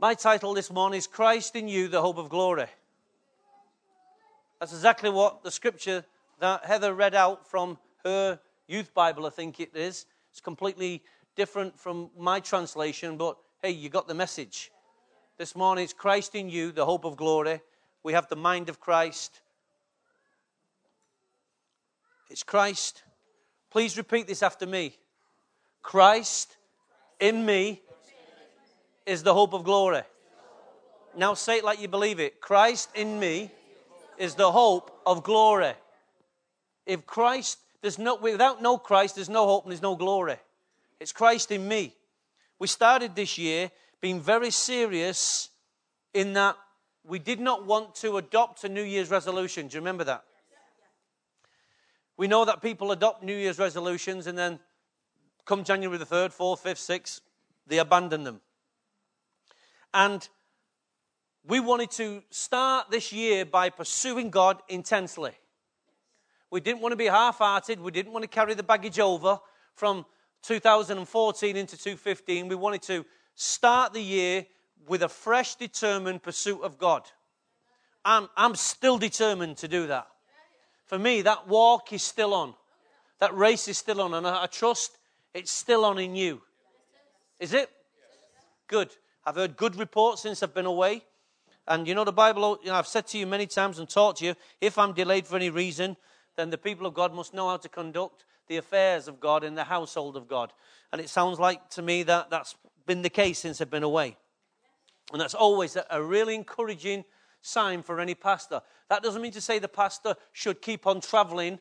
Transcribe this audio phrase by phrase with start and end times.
[0.00, 2.66] My title this morning is Christ in You, the Hope of Glory.
[4.60, 6.04] That's exactly what the scripture
[6.38, 8.38] that Heather read out from her
[8.68, 10.06] youth Bible, I think it is.
[10.30, 11.02] It's completely
[11.34, 14.70] different from my translation, but hey, you got the message.
[15.36, 17.60] This morning it's Christ in you, the hope of glory.
[18.04, 19.40] We have the mind of Christ.
[22.30, 23.02] It's Christ.
[23.68, 24.96] Please repeat this after me.
[25.82, 26.56] Christ
[27.18, 27.82] in me
[29.08, 30.02] is the hope of glory.
[31.16, 32.40] Now say it like you believe it.
[32.40, 33.50] Christ in me
[34.18, 35.72] is the hope of glory.
[36.84, 40.36] If Christ, there's no, without no Christ, there's no hope and there's no glory.
[41.00, 41.94] It's Christ in me.
[42.58, 43.70] We started this year
[44.02, 45.48] being very serious
[46.12, 46.56] in that
[47.02, 49.68] we did not want to adopt a New Year's resolution.
[49.68, 50.24] Do you remember that?
[52.18, 54.58] We know that people adopt New Year's resolutions and then
[55.46, 57.20] come January the 3rd, 4th, 5th, 6th,
[57.66, 58.40] they abandon them.
[59.92, 60.28] And
[61.46, 65.32] we wanted to start this year by pursuing God intensely.
[66.50, 67.80] We didn't want to be half hearted.
[67.80, 69.38] We didn't want to carry the baggage over
[69.74, 70.04] from
[70.42, 72.48] 2014 into 2015.
[72.48, 73.04] We wanted to
[73.34, 74.46] start the year
[74.86, 77.02] with a fresh, determined pursuit of God.
[78.04, 80.06] I'm, I'm still determined to do that.
[80.86, 82.54] For me, that walk is still on.
[83.20, 84.14] That race is still on.
[84.14, 84.96] And I, I trust
[85.34, 86.40] it's still on in you.
[87.38, 87.68] Is it?
[88.66, 88.90] Good.
[89.28, 91.04] I've heard good reports since I've been away.
[91.66, 94.22] And you know, the Bible, you know, I've said to you many times and taught
[94.22, 95.98] you if I'm delayed for any reason,
[96.38, 99.54] then the people of God must know how to conduct the affairs of God in
[99.54, 100.54] the household of God.
[100.94, 104.16] And it sounds like to me that that's been the case since I've been away.
[105.12, 107.04] And that's always a, really encouraging
[107.42, 108.62] sign for any pastor.
[108.88, 111.58] That doesn't mean to say the pastor should keep on traveling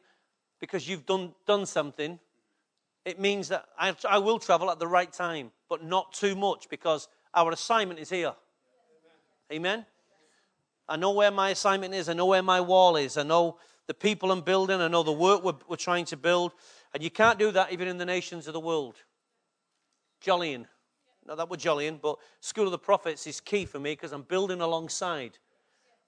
[0.61, 2.17] because you've done, done something.
[3.03, 6.69] It means that I, I will travel at the right time, but not too much
[6.69, 8.33] because our assignment is here.
[9.53, 9.85] Amen?
[10.89, 12.09] I know where my assignment is.
[12.09, 13.15] I know where my wall is.
[13.15, 14.81] I know the people I'm building.
[14.81, 16.53] I know the work we're, we're trying to build.
[16.93, 18.95] And you can't do that even in the nations of the world.
[20.19, 20.65] Jollying.
[21.27, 24.23] No, that was jollying, but School of the Prophets is key for me because I'm
[24.23, 25.37] building alongside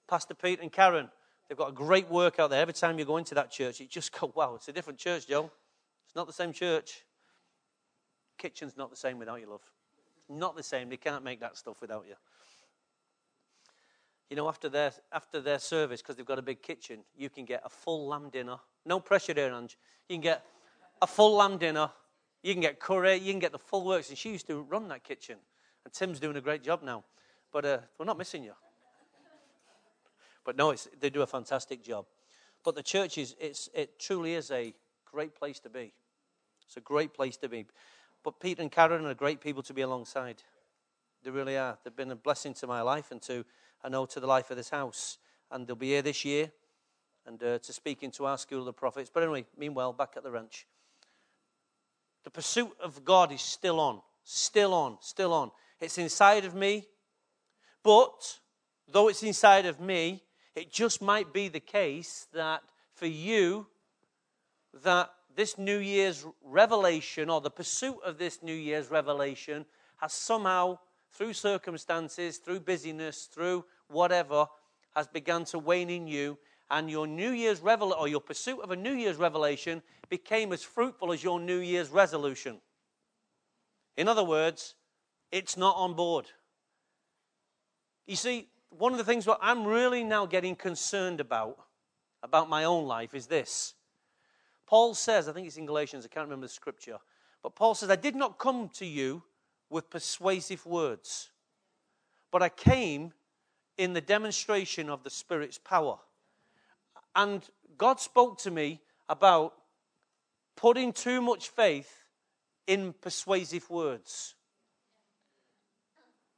[0.08, 1.10] Pastor Pete and Karen.
[1.48, 2.60] They've got a great work out there.
[2.60, 5.28] Every time you go into that church, you just go, wow, it's a different church,
[5.28, 5.50] Joe.
[6.06, 7.04] It's not the same church.
[8.38, 9.60] Kitchen's not the same without you, love.
[10.30, 10.88] Not the same.
[10.88, 12.14] They can't make that stuff without you.
[14.30, 17.44] You know, after their, after their service, because they've got a big kitchen, you can
[17.44, 18.58] get a full lamb dinner.
[18.86, 19.76] No pressure there, Ange.
[20.08, 20.44] You can get
[21.02, 21.90] a full lamb dinner.
[22.44, 23.16] You can get curry.
[23.16, 24.08] You can get the full works.
[24.08, 25.36] And she used to run that kitchen.
[25.84, 27.02] And Tim's doing a great job now.
[27.52, 28.52] But uh, we're not missing you.
[30.44, 32.06] But no, they do a fantastic job.
[32.64, 34.74] But the church is, it's, it truly is a
[35.10, 35.92] great place to be.
[36.66, 37.66] It's a great place to be.
[38.22, 40.42] But Pete and Karen are great people to be alongside.
[41.22, 41.78] They really are.
[41.82, 43.44] They've been a blessing to my life and to
[43.82, 45.18] I know, to the life of this house.
[45.50, 46.50] And they'll be here this year
[47.26, 49.10] and uh, to speak into our school of the prophets.
[49.12, 50.66] But anyway, meanwhile, back at the ranch.
[52.24, 55.50] The pursuit of God is still on, still on, still on.
[55.80, 56.86] It's inside of me,
[57.82, 58.38] but
[58.86, 60.22] though it's inside of me,
[60.54, 63.66] it just might be the case that for you,
[64.82, 69.64] that this New Year's revelation or the pursuit of this New Year's revelation
[69.96, 70.78] has somehow
[71.12, 74.46] through circumstances, through busyness, through whatever,
[74.94, 76.38] has begun to wane in you,
[76.70, 80.62] and your New Year's revel or your pursuit of a New Year's revelation became as
[80.62, 82.60] fruitful as your New Year's resolution.
[83.96, 84.76] In other words,
[85.32, 86.26] it's not on board.
[88.06, 91.58] You see, one of the things what I'm really now getting concerned about,
[92.22, 93.74] about my own life, is this.
[94.70, 96.98] Paul says, I think it's in Galatians, I can't remember the scripture,
[97.42, 99.24] but Paul says, I did not come to you
[99.68, 101.32] with persuasive words,
[102.30, 103.12] but I came
[103.76, 105.98] in the demonstration of the Spirit's power.
[107.16, 107.42] And
[107.78, 109.54] God spoke to me about
[110.54, 112.04] putting too much faith
[112.68, 114.36] in persuasive words.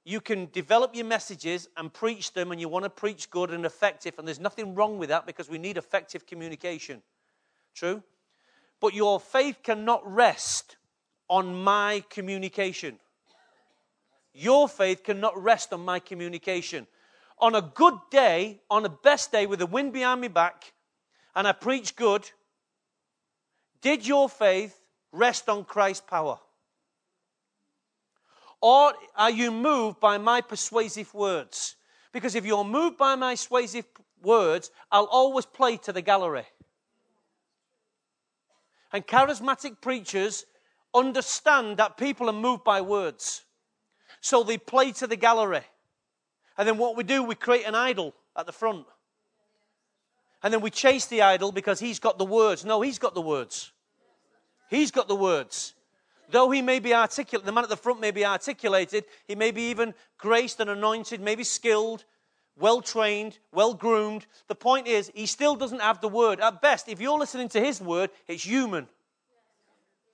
[0.06, 3.66] You can develop your messages and preach them, and you want to preach good and
[3.66, 7.02] effective, and there's nothing wrong with that because we need effective communication.
[7.74, 8.02] True?
[8.82, 10.76] But your faith cannot rest
[11.30, 12.98] on my communication.
[14.34, 16.88] Your faith cannot rest on my communication.
[17.38, 20.72] On a good day, on a best day with the wind behind me back,
[21.36, 22.28] and I preach good,
[23.80, 24.80] did your faith
[25.12, 26.40] rest on Christ's power?
[28.60, 31.76] Or are you moved by my persuasive words?
[32.10, 33.86] Because if you're moved by my persuasive
[34.22, 36.46] words, I'll always play to the gallery.
[38.92, 40.44] And charismatic preachers
[40.94, 43.42] understand that people are moved by words.
[44.20, 45.62] So they play to the gallery.
[46.58, 48.86] And then what we do, we create an idol at the front.
[50.42, 52.64] And then we chase the idol because he's got the words.
[52.64, 53.72] No, he's got the words.
[54.68, 55.74] He's got the words.
[56.30, 59.50] Though he may be articulate, the man at the front may be articulated, he may
[59.50, 62.04] be even graced and anointed, maybe skilled,
[62.58, 64.26] well trained, well groomed.
[64.48, 66.40] The point is, he still doesn't have the word.
[66.40, 68.88] At best, if you're listening to his word, it's human,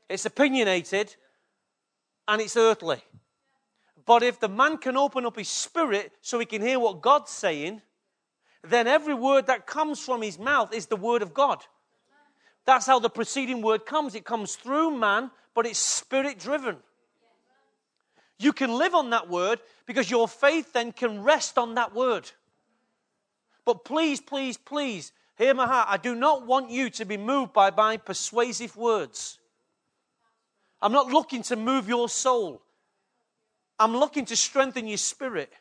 [0.08, 1.14] it's opinionated,
[2.26, 3.02] and it's earthly.
[4.06, 7.30] But if the man can open up his spirit so he can hear what God's
[7.30, 7.82] saying,
[8.62, 11.64] then every word that comes from his mouth is the word of God.
[12.64, 14.14] That's how the preceding word comes.
[14.14, 16.76] It comes through man, but it's spirit driven.
[18.38, 22.30] You can live on that word because your faith then can rest on that word.
[23.64, 25.88] But please, please, please, hear my heart.
[25.90, 29.38] I do not want you to be moved by my persuasive words.
[30.80, 32.62] I'm not looking to move your soul.
[33.78, 35.52] I'm looking to strengthen your spirit.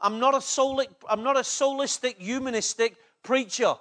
[0.00, 3.74] I'm not a soulic, I'm not a soulistic, humanistic preacher.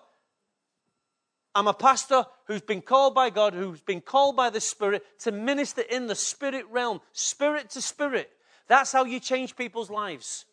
[1.57, 5.31] I'm a pastor who's been called by God, who's been called by the Spirit to
[5.31, 8.30] minister in the spirit realm, spirit to spirit.
[8.68, 10.45] That's how you change people's lives.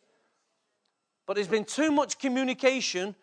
[1.26, 3.14] But there's been too much communication,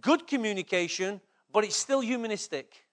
[0.00, 2.84] good communication, but it's still humanistic.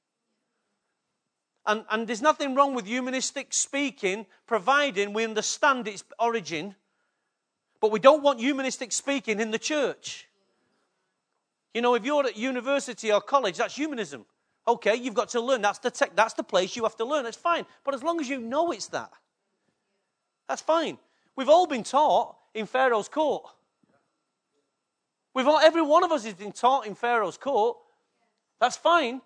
[1.66, 6.76] And, and there's nothing wrong with humanistic speaking, providing we understand its origin
[7.80, 10.28] but we don't want humanistic speaking in the church.
[11.74, 14.26] You know, if you're at university or college, that's humanism.
[14.68, 15.62] Okay, you've got to learn.
[15.62, 17.26] That's the, tech, that's the place you have to learn.
[17.26, 17.66] It's fine.
[17.84, 19.12] But as long as you know it's that,
[20.48, 20.98] that's fine.
[21.36, 23.44] We've all been taught in Pharaoh's court.
[25.34, 27.78] We've all, every one of us has been taught in Pharaoh's court.
[28.60, 29.22] That's fine.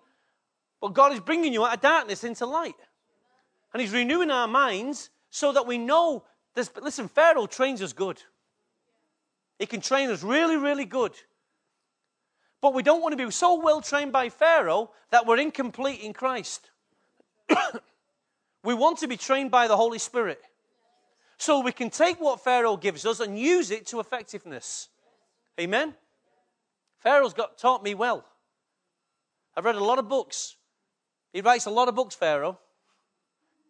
[0.80, 2.76] But God is bringing you out of darkness into light.
[3.72, 6.24] And He's renewing our minds so that we know
[6.54, 6.70] this.
[6.80, 8.22] Listen, Pharaoh trains us good.
[9.58, 11.12] He can train us really, really good.
[12.64, 16.14] But we don't want to be so well trained by Pharaoh that we're incomplete in
[16.14, 16.70] Christ.
[18.64, 20.40] we want to be trained by the Holy Spirit.
[21.36, 24.88] So we can take what Pharaoh gives us and use it to effectiveness.
[25.60, 25.92] Amen?
[27.00, 28.24] Pharaoh's got taught me well.
[29.54, 30.56] I've read a lot of books.
[31.34, 32.58] He writes a lot of books, Pharaoh.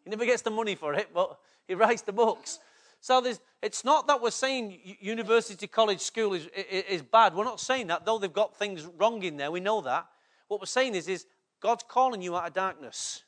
[0.04, 1.36] He never gets the money for it, but
[1.66, 2.60] he writes the books.
[3.04, 3.22] So
[3.60, 7.34] it's not that we're saying university, college, school is, is, bad.
[7.34, 9.50] We're not saying that, though they've got things wrong in there.
[9.50, 10.06] We know that.
[10.48, 11.26] What we're saying is, is
[11.60, 13.24] God's calling you out of darkness.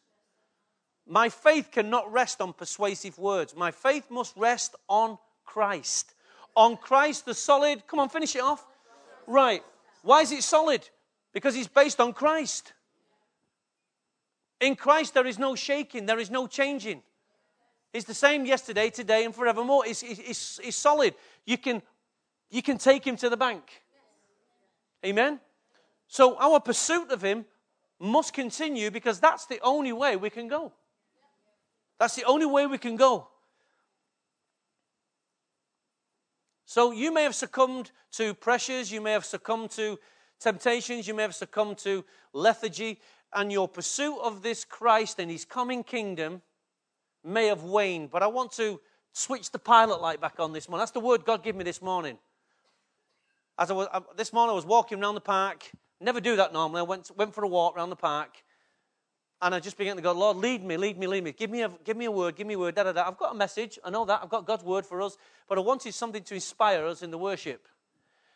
[1.07, 3.55] My faith cannot rest on persuasive words.
[3.55, 6.15] My faith must rest on Christ.
[6.57, 7.87] On Christ, the solid.
[7.87, 8.67] Come on, finish it off.
[9.27, 9.63] Right.
[10.01, 10.89] Why is it solid?
[11.35, 12.73] Because it's based on Christ.
[14.59, 17.03] In Christ, there is no shaking, there is no changing.
[17.97, 19.87] It's the same yesterday, today, and forevermore.
[19.87, 21.15] It's, it's, it's solid.
[21.47, 21.81] You can,
[22.51, 23.63] you can take him to the bank.
[25.03, 25.41] Amen?
[26.07, 27.47] So our pursuit of him
[27.99, 30.75] must continue because that's the only way we can go.
[31.99, 33.29] That's the only way we can go.
[36.67, 39.99] So you may have succumbed to pressures, you may have succumbed to
[40.39, 42.05] temptations, you may have succumbed to
[42.35, 43.01] lethargy,
[43.33, 46.43] and your pursuit of this Christ and his coming kingdom
[47.27, 48.81] may have waned, but I want to
[49.13, 50.83] switch the pilot light back on this morning.
[50.83, 52.19] That's the word God gave me this morning.
[53.59, 55.71] As I was, this morning, I was walking around the park.
[56.01, 56.81] Never do that normally.
[56.81, 58.43] I went, went for a walk around the park.
[59.41, 61.33] And I just began to go, Lord, lead me, lead me, lead me.
[61.33, 63.07] Give me a, give me a word, give me a word, da, da, da.
[63.07, 63.79] I've got a message.
[63.85, 64.21] I know that.
[64.23, 65.17] I've got God's word for us.
[65.49, 67.67] But I wanted something to inspire us in the worship.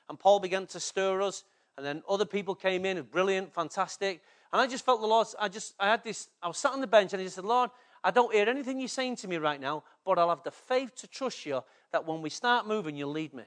[0.09, 1.45] And Paul began to stir us.
[1.77, 4.23] And then other people came in, brilliant, fantastic.
[4.53, 6.81] And I just felt the Lord, I just, I had this, I was sat on
[6.81, 7.71] the bench and I just said, Lord,
[8.03, 10.95] I don't hear anything you're saying to me right now, but I'll have the faith
[10.97, 13.45] to trust you that when we start moving, you'll lead me.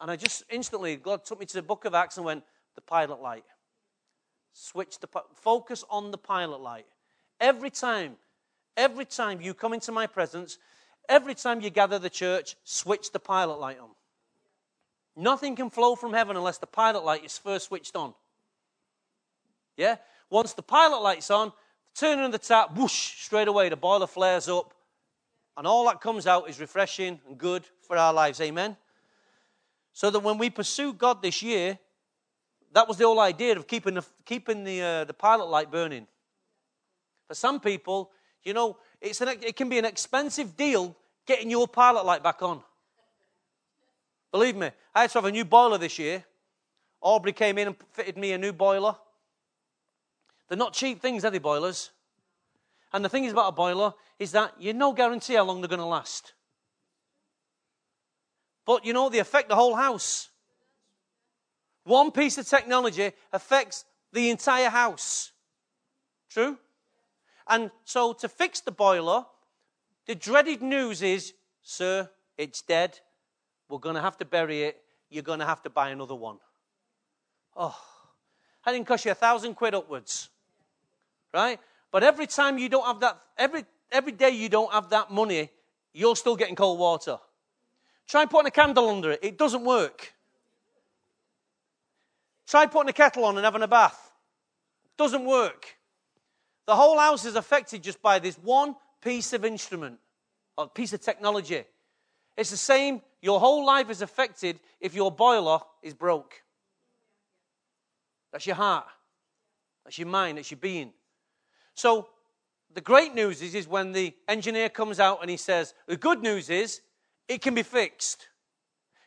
[0.00, 2.80] And I just instantly, God took me to the book of Acts and went, the
[2.80, 3.44] pilot light.
[4.52, 6.86] Switch the focus on the pilot light.
[7.40, 8.16] Every time,
[8.76, 10.58] every time you come into my presence,
[11.08, 13.90] every time you gather the church, switch the pilot light on.
[15.16, 18.14] Nothing can flow from heaven unless the pilot light is first switched on.
[19.76, 19.96] Yeah?
[20.30, 21.52] Once the pilot light's on,
[21.94, 24.74] Turning the tap, whoosh, straight away the boiler flares up.
[25.56, 28.40] And all that comes out is refreshing and good for our lives.
[28.40, 28.76] Amen?
[29.92, 31.78] So that when we pursue God this year,
[32.72, 36.06] that was the whole idea of keeping the, keeping the, uh, the pilot light burning.
[37.28, 38.10] For some people,
[38.42, 40.96] you know, it's an, it can be an expensive deal
[41.26, 42.62] getting your pilot light back on.
[44.32, 46.24] Believe me, I had to have a new boiler this year.
[47.02, 48.96] Aubrey came in and fitted me a new boiler.
[50.52, 51.92] They're not cheap things, are they, boilers?
[52.92, 55.68] And the thing is about a boiler is that you no guarantee how long they're
[55.68, 56.34] going to last.
[58.66, 60.28] But you know, they affect the whole house.
[61.84, 65.32] One piece of technology affects the entire house.
[66.28, 66.58] True?
[67.48, 69.24] And so to fix the boiler,
[70.06, 71.32] the dreaded news is,
[71.62, 73.00] sir, it's dead.
[73.70, 74.82] We're going to have to bury it.
[75.08, 76.40] You're going to have to buy another one.
[77.56, 77.74] Oh,
[78.66, 80.28] that didn't cost you a thousand quid upwards.
[81.32, 81.58] Right?
[81.90, 85.50] But every time you don't have that, every, every day you don't have that money,
[85.92, 87.18] you're still getting cold water.
[88.06, 89.20] Try putting a candle under it.
[89.22, 90.12] It doesn't work.
[92.46, 94.12] Try putting a kettle on and having a bath.
[94.96, 95.76] Doesn't work.
[96.66, 99.98] The whole house is affected just by this one piece of instrument
[100.56, 101.64] or piece of technology.
[102.36, 106.42] It's the same, your whole life is affected if your boiler is broke.
[108.32, 108.86] That's your heart.
[109.84, 110.38] That's your mind.
[110.38, 110.92] That's your being.
[111.74, 112.08] So
[112.74, 116.22] the great news is, is when the engineer comes out and he says, the good
[116.22, 116.80] news is
[117.28, 118.28] it can be fixed.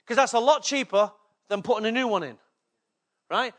[0.04, 1.12] Because that's a lot cheaper
[1.48, 2.38] than putting a new one in.
[3.30, 3.54] Right?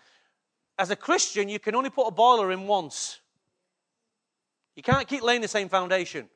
[0.79, 3.21] As a Christian, you can only put a boiler in once.
[4.77, 6.29] You can't keep laying the same foundation.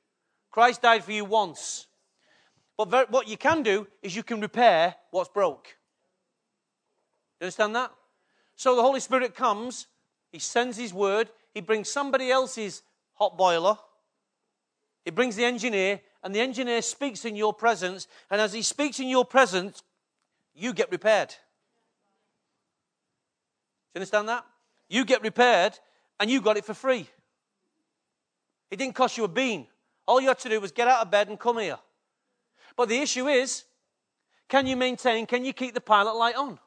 [0.51, 1.87] Christ died for you once.
[2.77, 5.77] But what you can do is you can repair what's broke.
[7.41, 7.93] You understand that?
[8.57, 9.87] So the Holy Spirit comes,
[10.33, 12.83] He sends His word, He brings somebody else's
[13.15, 13.77] hot boiler,
[15.05, 18.07] He brings the engineer, and the engineer speaks in your presence.
[18.31, 19.83] And as He speaks in your presence,
[20.55, 21.29] you get repaired.
[21.29, 21.35] Do
[23.95, 24.45] you understand that?
[24.89, 25.79] You get repaired,
[26.19, 27.09] and you got it for free.
[28.71, 29.67] It didn't cost you a bean.
[30.07, 31.79] All you had to do was get out of bed and come here.
[32.77, 33.65] But the issue is
[34.49, 36.59] can you maintain, can you keep the pilot light on?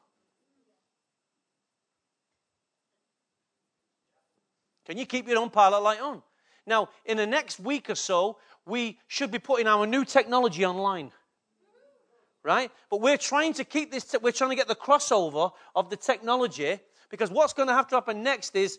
[4.86, 6.22] Can you keep your own pilot light on?
[6.66, 11.12] Now, in the next week or so, we should be putting our new technology online.
[12.42, 12.70] Right?
[12.90, 16.78] But we're trying to keep this, we're trying to get the crossover of the technology
[17.10, 18.78] because what's going to have to happen next is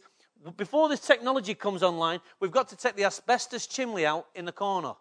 [0.58, 4.52] before this technology comes online, we've got to take the asbestos chimney out in the
[4.52, 4.94] corner.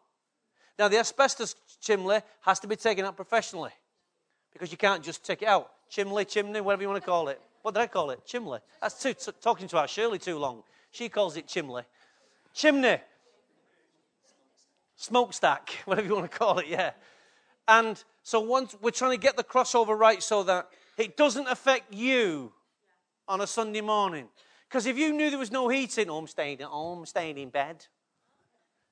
[0.78, 3.70] Now, the asbestos chimney has to be taken out professionally
[4.52, 5.70] because you can't just take it out.
[5.90, 7.40] Chimney, chimney, whatever you want to call it.
[7.62, 8.25] What did I call it?
[8.25, 8.58] Chimney.
[8.80, 10.62] That's too, t- talking to our Shirley too long.
[10.94, 11.82] She calls it chimney.
[12.54, 12.98] Chimney.
[14.94, 16.92] Smokestack, whatever you want to call it, yeah.
[17.66, 21.92] And so once we're trying to get the crossover right so that it doesn't affect
[21.92, 22.52] you
[23.26, 24.28] on a Sunday morning.
[24.68, 27.48] Because if you knew there was no heating, oh, I'm staying at home, staying in
[27.48, 27.84] bed.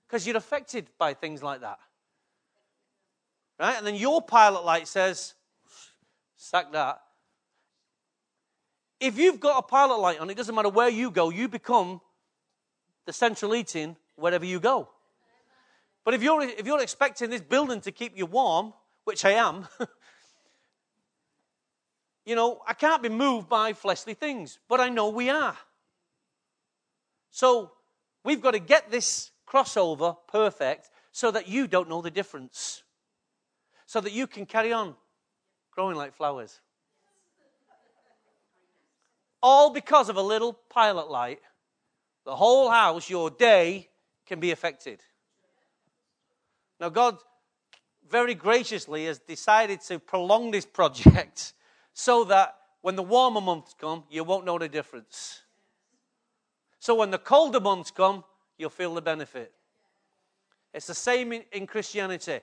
[0.09, 1.79] Because you're affected by things like that.
[3.61, 3.79] Right?
[3.79, 5.35] And then your pilot light says,
[6.37, 7.01] sack that.
[9.03, 12.01] If you've got a pilot light on, it doesn't matter where you go, you become
[13.05, 14.89] the central heating wherever you go.
[16.05, 19.67] But if you're, if you're expecting this building to keep you warm, which I am,
[22.25, 25.57] you know, I can't be moved by fleshly things, but I know we are.
[27.33, 27.73] So
[28.23, 32.85] we've got to get this crossover perfect so that you don't know the difference.
[33.87, 34.95] So that you can carry on
[35.73, 36.61] growing like flowers.
[39.43, 41.41] All because of a little pilot light,
[42.25, 43.89] the whole house, your day,
[44.27, 45.01] can be affected.
[46.79, 47.19] Now, God
[48.09, 51.55] very graciously has decided to prolong this project
[51.93, 55.43] so that when the warmer months come, you won't know the difference.
[56.79, 58.25] So when the colder months come,
[58.59, 59.53] you'll feel the benefit.
[60.75, 62.41] It's the same in, in Christianity.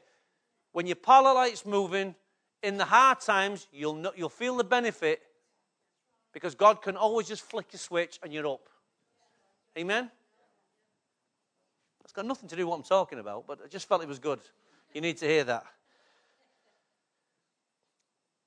[0.71, 2.15] When your pilot light's moving,
[2.61, 5.21] in the hard times, you'll, know, you'll feel the benefit
[6.33, 8.67] because God can always just flick a switch and you're up.
[9.77, 10.09] Amen?
[12.01, 14.07] That's got nothing to do with what I'm talking about, but I just felt it
[14.07, 14.39] was good.
[14.93, 15.65] You need to hear that.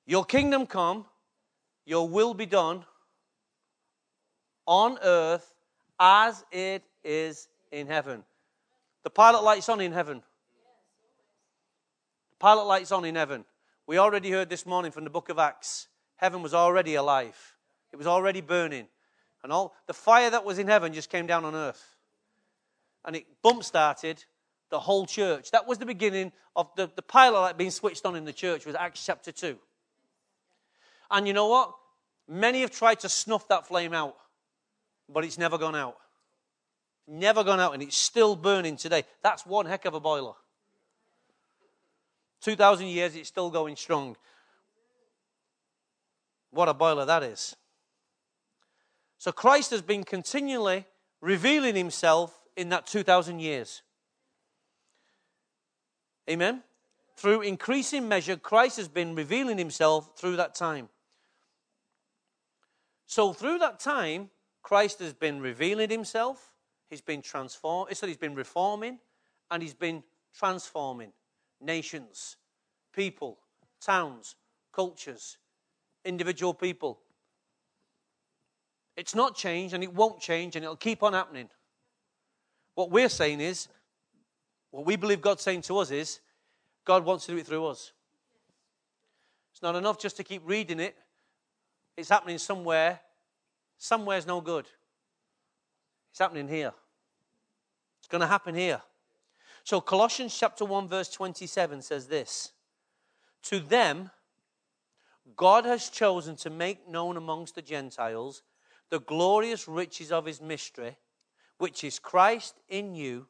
[0.07, 1.05] Your kingdom come,
[1.85, 2.85] your will be done
[4.67, 5.55] on earth
[5.99, 8.25] as it is in heaven.
[9.05, 10.23] The pilot light's on in heaven.
[12.31, 13.45] The pilot light's on in heaven.
[13.87, 15.89] We already heard this morning from the book of Acts.
[16.17, 17.57] Heaven was already alive.
[17.93, 18.87] It was already burning.
[19.43, 21.97] And all the fire that was in heaven just came down on earth.
[23.05, 24.25] And it bump started
[24.71, 25.51] the whole church.
[25.51, 28.65] That was the beginning of the, the pilot light being switched on in the church,
[28.65, 29.57] was Acts chapter 2.
[31.11, 31.75] And you know what?
[32.29, 34.17] Many have tried to snuff that flame out
[35.13, 35.97] but it's never gone out.
[37.07, 39.05] Never gone out, and it's still burning today.
[39.23, 40.35] That's one heck of a boiler.
[42.43, 44.17] 2,000 years, it's still going strong.
[46.51, 47.57] What a boiler that is.
[49.23, 50.85] So Christ has been continually
[51.21, 53.83] revealing himself in that 2,000 years.
[56.29, 56.63] Amen?
[57.23, 60.89] through increasing measure, Christ has been revealing himself through that time.
[63.07, 66.51] So, through that time, Christ has been revealing himself,
[66.91, 68.99] he's been transforming, eh, so he's been reforming,
[69.53, 70.03] and he's been
[70.37, 71.13] transforming
[71.61, 72.39] nations,
[72.93, 73.39] people,
[73.81, 74.35] towns,
[74.73, 75.39] cultures,
[76.05, 77.02] individual people.
[78.97, 81.49] It's not changed and it won't change and it'll keep on happening.
[82.75, 83.69] What we're saying is,
[84.71, 86.21] what we believe God's saying to us is,
[86.85, 87.93] God wants to do it through us.
[89.53, 90.97] It's not enough just to keep reading it.
[91.97, 93.01] It's happening somewhere.
[93.79, 94.67] Somewhere's no good.
[96.11, 96.73] It's happening here.
[98.01, 98.83] It's going to happen here.
[99.65, 102.53] So Colossians chapter 1 verse 27 says this.
[103.45, 104.11] To them
[105.37, 108.43] God has chosen to make known amongst the Gentiles
[108.93, 110.99] the glorious riches of his mystery,
[111.57, 113.27] which is Christ in you,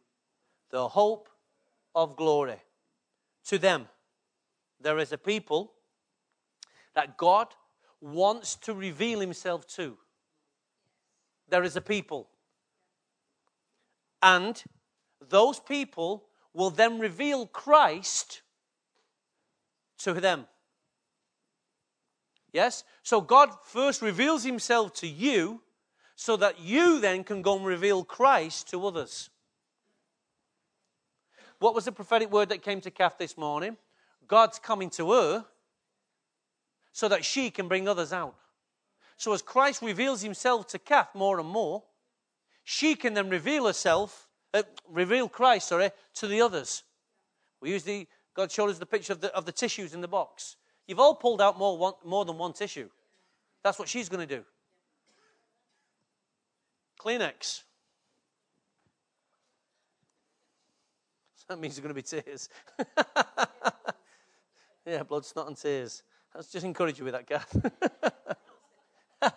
[0.71, 1.29] the hope
[1.95, 2.61] of glory.
[3.45, 3.87] To them,
[4.81, 5.75] there is a people
[6.97, 7.47] that God
[8.01, 9.97] wants to reveal himself to.
[11.49, 12.29] There is a people.
[14.21, 14.61] And
[15.21, 18.43] those people will then reveal Christ
[19.99, 20.49] to them.
[22.53, 22.85] Yes?
[23.03, 25.63] So God first reveals himself to you
[26.15, 29.31] so that you then can go and reveal Christ to others.
[31.59, 33.77] What was the prophetic word that came to Kath this morning?
[34.29, 35.45] God's coming to her
[36.93, 38.35] so that she can bring others out.
[39.17, 41.85] So as Christ reveals himself to Kath more and more,
[42.65, 46.83] she can then reveal herself, uh, reveal Christ, sorry, to the others.
[47.61, 50.09] We use the, God showed us the picture of the, of the tissues in the
[50.09, 50.57] box.
[50.93, 52.91] You've all pulled out more, one, more than one tissue.
[53.65, 54.45] That's what she's going to do.
[57.01, 57.63] Kleenex.
[61.37, 62.51] So that means there's going to be tears.
[64.85, 66.03] yeah, blood, snot, and tears.
[66.35, 67.57] Let's just encourage you with that, Kath.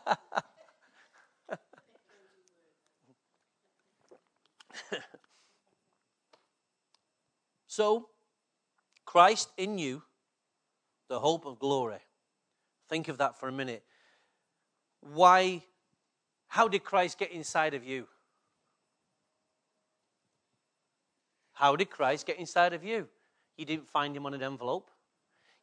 [7.66, 8.10] so,
[9.06, 10.04] Christ in you
[11.08, 12.00] the hope of glory.
[12.90, 13.84] Think of that for a minute.
[15.02, 15.64] Why,
[16.48, 18.08] how did Christ get inside of you?
[21.54, 23.08] How did Christ get inside of you?
[23.58, 24.92] You didn't find him on an envelope.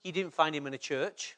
[0.02, 1.36] You didn't find him in a church.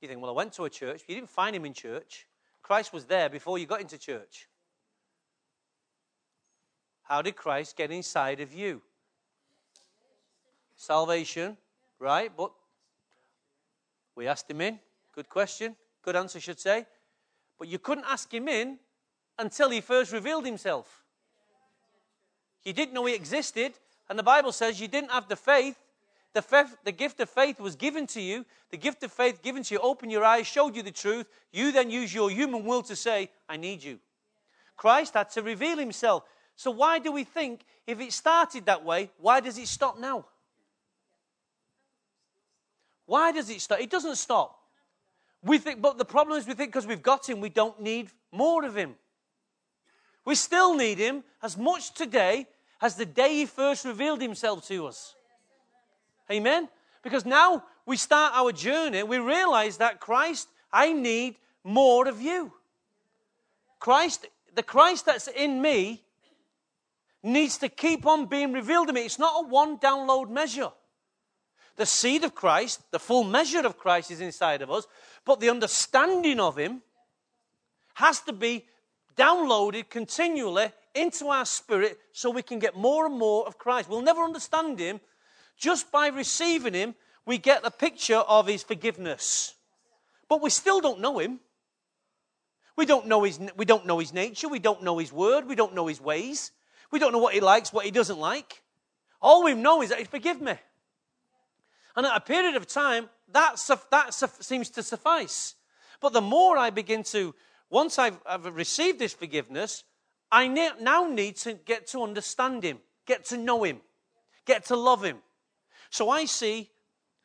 [0.00, 1.02] You think, well, I went to a church.
[1.08, 2.26] You didn't find him in church.
[2.62, 4.46] Christ was there before you got into church.
[7.02, 8.82] How did Christ get inside of you?
[10.76, 11.56] Salvation,
[11.98, 12.30] right?
[12.36, 12.52] But
[14.16, 14.78] we asked him in.
[15.14, 15.76] Good question.
[16.02, 16.86] Good answer, should say.
[17.58, 18.78] But you couldn't ask him in
[19.38, 21.02] until he first revealed himself.
[22.64, 23.74] You didn't know he existed,
[24.08, 25.76] and the Bible says you didn't have the faith.
[26.32, 28.44] The, the gift of faith was given to you.
[28.70, 31.26] The gift of faith given to you opened your eyes, showed you the truth.
[31.52, 34.00] You then use your human will to say, I need you.
[34.76, 36.24] Christ had to reveal himself.
[36.56, 40.26] So, why do we think if it started that way, why does it stop now?
[43.06, 43.80] Why does it stop?
[43.80, 44.58] It doesn't stop.
[45.42, 48.08] We think, but the problem is we think because we've got him, we don't need
[48.32, 48.94] more of him.
[50.24, 52.46] We still need him as much today
[52.80, 55.14] as the day he first revealed himself to us.
[56.30, 56.68] Amen?
[57.02, 62.52] Because now we start our journey, we realize that Christ, I need more of you.
[63.78, 66.02] Christ, the Christ that's in me,
[67.22, 69.02] needs to keep on being revealed to me.
[69.02, 70.70] It's not a one download measure.
[71.76, 74.86] The seed of Christ, the full measure of Christ is inside of us,
[75.24, 76.82] but the understanding of Him
[77.94, 78.64] has to be
[79.16, 83.88] downloaded continually into our spirit so we can get more and more of Christ.
[83.88, 85.00] We'll never understand Him.
[85.56, 86.94] Just by receiving Him,
[87.26, 89.54] we get a picture of His forgiveness.
[90.28, 91.40] But we still don't know Him.
[92.76, 94.48] We don't know his, we don't know his nature.
[94.48, 95.46] We don't know his word.
[95.46, 96.50] We don't know his ways.
[96.90, 98.62] We don't know what he likes, what he doesn't like.
[99.22, 100.54] All we know is that he forgive me.
[101.96, 103.56] And at a period of time, that,
[103.90, 105.54] that seems to suffice.
[106.00, 107.34] But the more I begin to,
[107.70, 109.84] once I've, I've received this forgiveness,
[110.30, 113.80] I ne- now need to get to understand Him, get to know Him,
[114.44, 115.18] get to love Him.
[115.90, 116.70] So I see,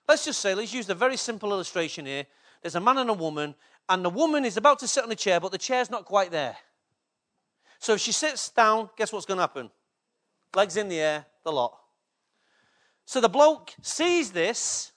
[0.07, 2.25] let's just say, let's use a very simple illustration here.
[2.61, 3.55] There's a man and a woman,
[3.87, 6.29] and the woman is about to sit on the chair, but the chair's not quite
[6.29, 6.55] there.
[7.79, 9.71] So if she sits down, guess what's going to happen?
[10.55, 11.79] Legs in the air, the lot.
[13.09, 14.91] So the bloke sees this.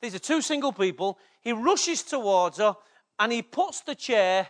[0.00, 1.20] These are two single people.
[1.40, 2.74] He rushes towards her
[3.16, 4.48] and he puts the chair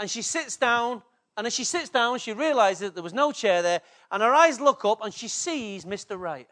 [0.00, 1.02] and she sits down.
[1.36, 3.82] And as she sits down, she realizes that there was no chair there.
[4.10, 6.18] And her eyes look up and she sees Mr.
[6.18, 6.48] Wright.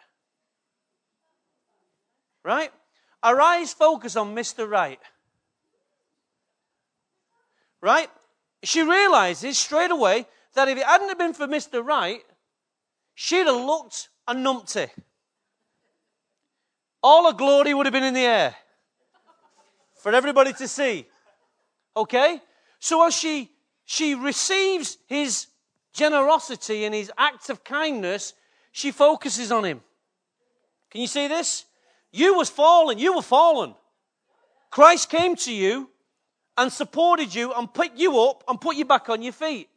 [2.44, 2.70] Right?
[3.20, 4.70] Her eyes focus on Mr.
[4.70, 5.00] Wright.
[7.80, 8.08] Right?
[8.62, 11.84] She realizes straight away that if it hadn't have been for Mr.
[11.84, 12.22] Right,
[13.16, 14.90] she'd have looked a numpty.
[17.02, 18.54] All her glory would have been in the air
[19.96, 21.06] for everybody to see.
[21.96, 22.40] Okay?
[22.78, 23.50] So as she
[23.84, 25.48] she receives his
[25.92, 28.34] generosity and his acts of kindness,
[28.70, 29.80] she focuses on him.
[30.90, 31.64] Can you see this?
[32.12, 33.74] You was fallen, you were fallen.
[34.70, 35.90] Christ came to you
[36.56, 39.68] and supported you and picked you up and put you back on your feet.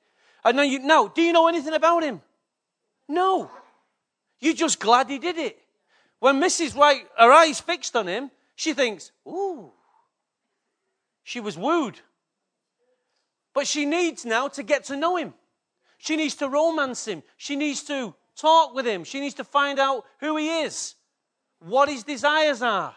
[0.46, 2.22] And now you now, do you know anything about him?
[3.08, 3.50] No.
[4.40, 5.58] You're just glad he did it.
[6.24, 6.74] When Mrs.
[6.74, 9.74] White, her eyes fixed on him, she thinks, ooh.
[11.22, 12.00] She was wooed.
[13.54, 15.34] But she needs now to get to know him.
[15.98, 17.24] She needs to romance him.
[17.36, 19.04] She needs to talk with him.
[19.04, 20.96] She needs to find out who he is,
[21.60, 22.96] what his desires are.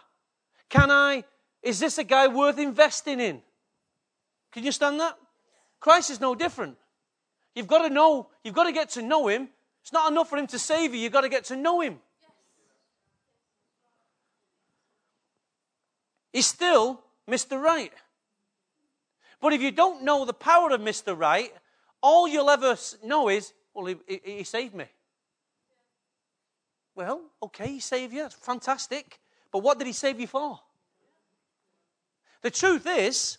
[0.69, 1.25] Can I,
[1.61, 3.41] is this a guy worth investing in?
[4.53, 5.17] Can you stand that?
[5.81, 6.77] Christ is no different.
[7.55, 9.49] You've got to know, you've got to get to know him.
[9.81, 11.99] It's not enough for him to save you, you've got to get to know him.
[16.33, 17.61] He's still Mr.
[17.61, 17.93] Right.
[19.39, 21.17] But if you don't know the power of Mr.
[21.17, 21.53] Right,
[22.01, 24.85] all you'll ever know is, well, he, he, he saved me.
[26.95, 28.23] Well, okay, he saved you.
[28.23, 29.19] That's fantastic.
[29.51, 30.59] But what did he save you for?
[32.41, 33.37] The truth is,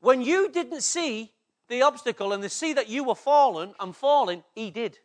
[0.00, 1.32] when you didn't see
[1.68, 4.98] the obstacle and the see that you were fallen and falling, he did.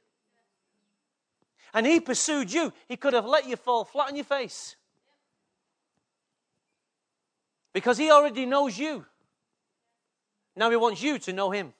[1.73, 2.73] And he pursued you.
[2.87, 4.75] He could have let you fall flat on your face.
[7.73, 9.05] Because he already knows you.
[10.55, 11.73] Now he wants you to know him.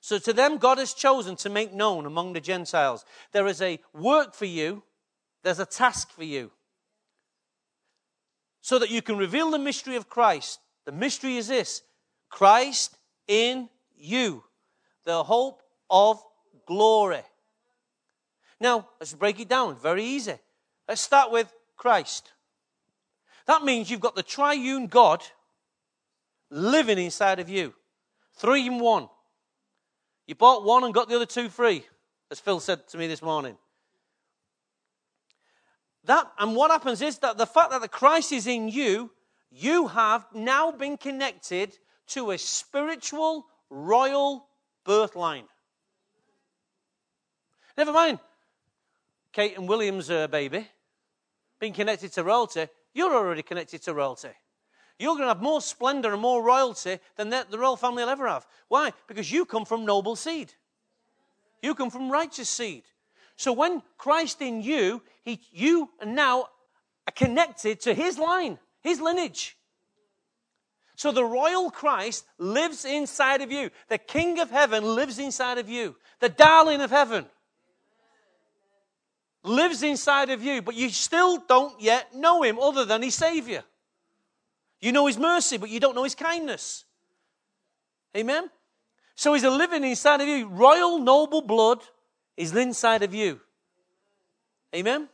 [0.00, 3.04] So to them, God has chosen to make known among the Gentiles.
[3.32, 4.82] There is a work for you,
[5.42, 6.50] there's a task for you.
[8.60, 10.60] So that you can reveal the mystery of Christ.
[10.84, 11.82] The mystery is this
[12.30, 14.44] Christ in you,
[15.04, 16.22] the hope of
[16.66, 17.22] glory.
[18.60, 19.76] Now, let's break it down.
[19.78, 20.34] Very easy.
[20.88, 22.32] Let's start with Christ.
[23.48, 25.24] That means you've got the triune God
[26.50, 27.74] living inside of you.
[28.34, 29.08] Three in one.
[30.26, 31.84] You bought one and got the other two free,
[32.30, 33.56] as Phil said to me this morning.
[36.04, 39.10] That, and what happens is that the fact that the Christ is in you,
[39.50, 41.76] you have now been connected
[42.08, 44.46] to a spiritual royal
[44.84, 45.44] birth line.
[47.78, 48.18] Never mind
[49.32, 50.68] Kate and William's uh, baby
[51.58, 52.68] being connected to royalty.
[52.98, 54.30] You're already connected to royalty.
[54.98, 58.10] You're going to have more splendor and more royalty than the, the royal family will
[58.10, 58.44] ever have.
[58.66, 58.92] Why?
[59.06, 60.52] Because you come from noble seed.
[61.62, 62.82] You come from righteous seed.
[63.36, 66.48] So when Christ in you, he, you now
[67.06, 69.56] are connected to his line, his lineage.
[70.96, 73.70] So the royal Christ lives inside of you.
[73.86, 75.94] The King of heaven lives inside of you.
[76.18, 77.26] The darling of heaven
[79.48, 83.64] lives inside of you, but you still don't yet know him other than his Savior.
[84.80, 86.84] You know his mercy, but you don't know his kindness.
[88.16, 88.50] Amen?
[89.14, 90.46] So he's a living inside of you.
[90.46, 91.82] Royal noble blood
[92.36, 93.40] is inside of you.
[94.74, 95.08] Amen?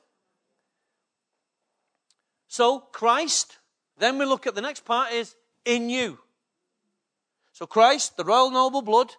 [2.49, 3.59] So Christ,
[3.99, 6.19] then we look at the next part is in you.
[7.53, 9.13] So Christ, the royal noble blood,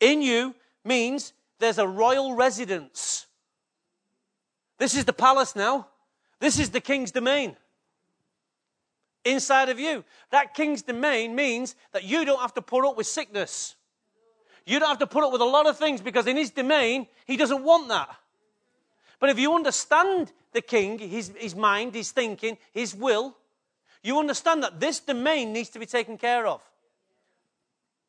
[0.00, 3.26] in you means there's a royal residence.
[4.78, 5.88] This is the palace now.
[6.40, 7.56] This is the king's domain
[9.24, 10.04] inside of you.
[10.30, 13.74] That king's domain means that you don't have to put up with sickness.
[14.66, 17.06] You don't have to put up with a lot of things because in his domain,
[17.26, 18.14] he doesn't want that.
[19.20, 23.36] But if you understand the king, his, his mind, his thinking, his will,
[24.02, 26.62] you understand that this domain needs to be taken care of.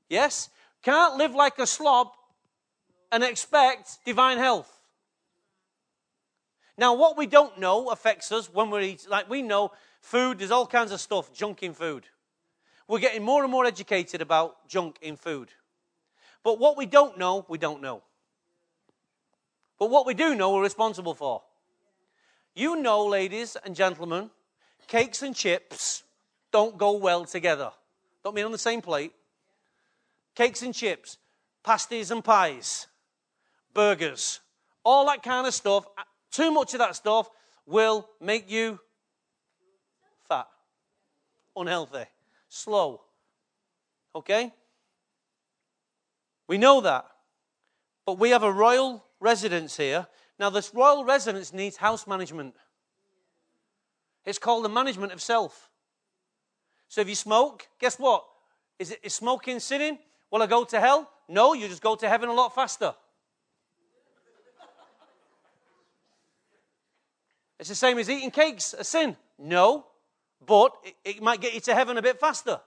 [0.09, 0.49] Yes?
[0.83, 2.09] Can't live like a slob
[3.11, 4.74] and expect divine health.
[6.77, 9.07] Now, what we don't know affects us when we eat.
[9.09, 9.71] Like we know
[10.05, 12.05] Food, there's all kinds of stuff, junk in food.
[12.87, 15.49] We're getting more and more educated about junk in food.
[16.43, 18.03] But what we don't know, we don't know.
[19.79, 21.41] But what we do know, we're responsible for.
[22.53, 24.29] You know, ladies and gentlemen,
[24.85, 26.03] cakes and chips
[26.51, 27.71] don't go well together.
[28.23, 29.11] Don't mean on the same plate.
[30.35, 31.17] Cakes and chips,
[31.63, 32.85] pasties and pies,
[33.73, 34.39] burgers,
[34.83, 35.87] all that kind of stuff.
[36.35, 37.29] Too much of that stuff
[37.65, 38.77] will make you
[40.27, 40.47] fat,
[41.55, 42.03] unhealthy,
[42.49, 42.99] slow.
[44.13, 44.51] Okay?
[46.49, 47.05] We know that.
[48.05, 50.07] But we have a royal residence here.
[50.37, 52.53] Now, this royal residence needs house management.
[54.25, 55.69] It's called the management of self.
[56.89, 58.25] So if you smoke, guess what?
[58.77, 59.99] Is, it, is smoking sinning?
[60.31, 61.09] Will I go to hell?
[61.29, 62.93] No, you just go to heaven a lot faster.
[67.59, 69.15] It's the same as eating cakes, a sin.
[69.37, 69.85] No,
[70.45, 72.59] but it, it might get you to heaven a bit faster.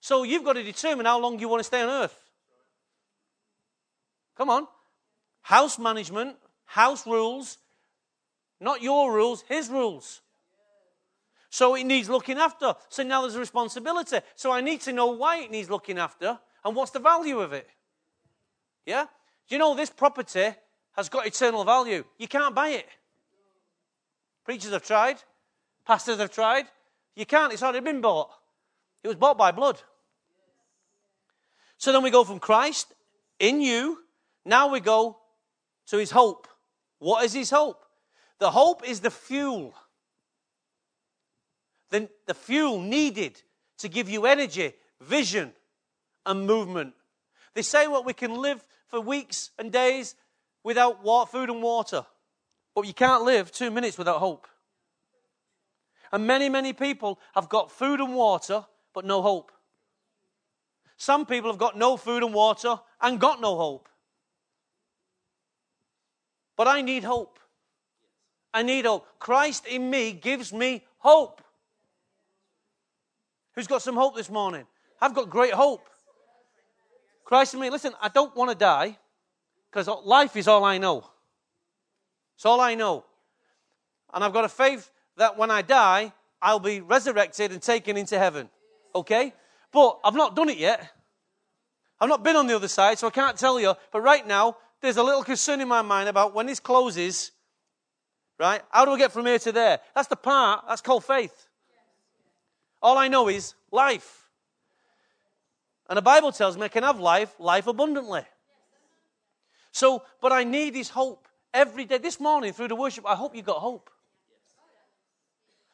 [0.00, 2.18] So you've got to determine how long you want to stay on earth.
[4.36, 4.66] Come on.
[5.42, 7.58] House management, house rules,
[8.60, 10.20] not your rules, his rules.
[11.50, 12.74] So it needs looking after.
[12.88, 14.18] So now there's a responsibility.
[14.34, 17.52] So I need to know why it needs looking after and what's the value of
[17.52, 17.68] it.
[18.84, 19.06] Yeah?
[19.48, 20.50] Do you know this property
[20.96, 22.04] has got eternal value?
[22.18, 22.86] You can't buy it.
[24.46, 25.16] Preachers have tried,
[25.84, 26.66] pastors have tried.
[27.16, 28.30] You can't, it's already been bought.
[29.02, 29.82] It was bought by blood.
[31.78, 32.94] So then we go from Christ
[33.40, 33.98] in you.
[34.44, 35.18] Now we go
[35.88, 36.46] to his hope.
[37.00, 37.84] What is his hope?
[38.38, 39.74] The hope is the fuel.
[41.90, 43.42] The, the fuel needed
[43.78, 45.54] to give you energy, vision,
[46.24, 46.94] and movement.
[47.54, 50.14] They say what we can live for weeks and days
[50.62, 52.06] without food and water,
[52.76, 54.46] but you can't live two minutes without hope.
[56.12, 59.50] And many, many people have got food and water, but no hope.
[60.98, 63.88] Some people have got no food and water and got no hope.
[66.54, 67.38] But I need hope.
[68.52, 69.06] I need hope.
[69.18, 71.42] Christ in me gives me hope.
[73.54, 74.66] Who's got some hope this morning?
[75.00, 75.88] I've got great hope.
[77.24, 77.70] Christ in me.
[77.70, 78.98] Listen, I don't want to die
[79.70, 81.04] because life is all I know.
[82.36, 83.04] It's all I know.
[84.14, 88.18] And I've got a faith that when I die, I'll be resurrected and taken into
[88.18, 88.48] heaven.
[88.94, 89.32] Okay?
[89.72, 90.90] But I've not done it yet.
[91.98, 93.74] I've not been on the other side, so I can't tell you.
[93.90, 97.32] But right now, there's a little concern in my mind about when this closes,
[98.38, 98.62] right?
[98.70, 99.80] How do I get from here to there?
[99.94, 101.48] That's the part, that's called faith.
[102.82, 104.28] All I know is life.
[105.88, 108.22] And the Bible tells me I can have life, life abundantly.
[109.72, 111.25] So, but I need this hope
[111.56, 111.98] every day.
[111.98, 113.90] This morning through the worship, I hope you got hope.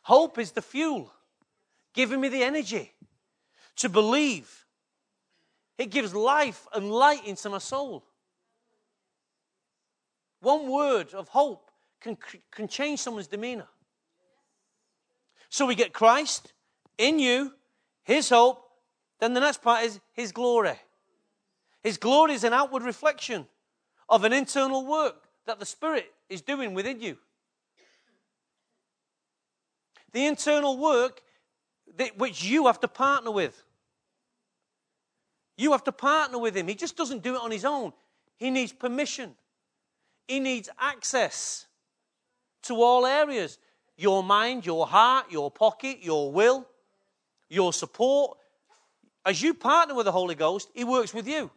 [0.02, 1.12] Hope is the fuel,
[1.92, 2.92] giving me the energy
[3.76, 4.64] to believe.
[5.76, 8.04] It gives life and light into my soul.
[10.40, 12.16] One word of hope can,
[12.50, 13.68] can change someone's demeanor.
[15.48, 16.52] So we get Christ
[16.96, 17.52] in you,
[18.04, 18.68] His hope.
[19.20, 20.78] Then the next part is His glory.
[21.82, 23.46] His glory is an outward reflection
[24.08, 27.18] of an internal work that the Spirit is doing within you.
[30.12, 31.22] The internal work
[31.96, 33.62] that, which you have to partner with.
[35.56, 36.68] You have to partner with Him.
[36.68, 37.92] He just doesn't do it on His own,
[38.36, 39.34] He needs permission.
[40.28, 41.66] He needs access
[42.62, 43.58] to all areas
[43.96, 46.66] your mind, your heart, your pocket, your will,
[47.48, 48.38] your support.
[49.24, 51.50] As you partner with the Holy Ghost, He works with you.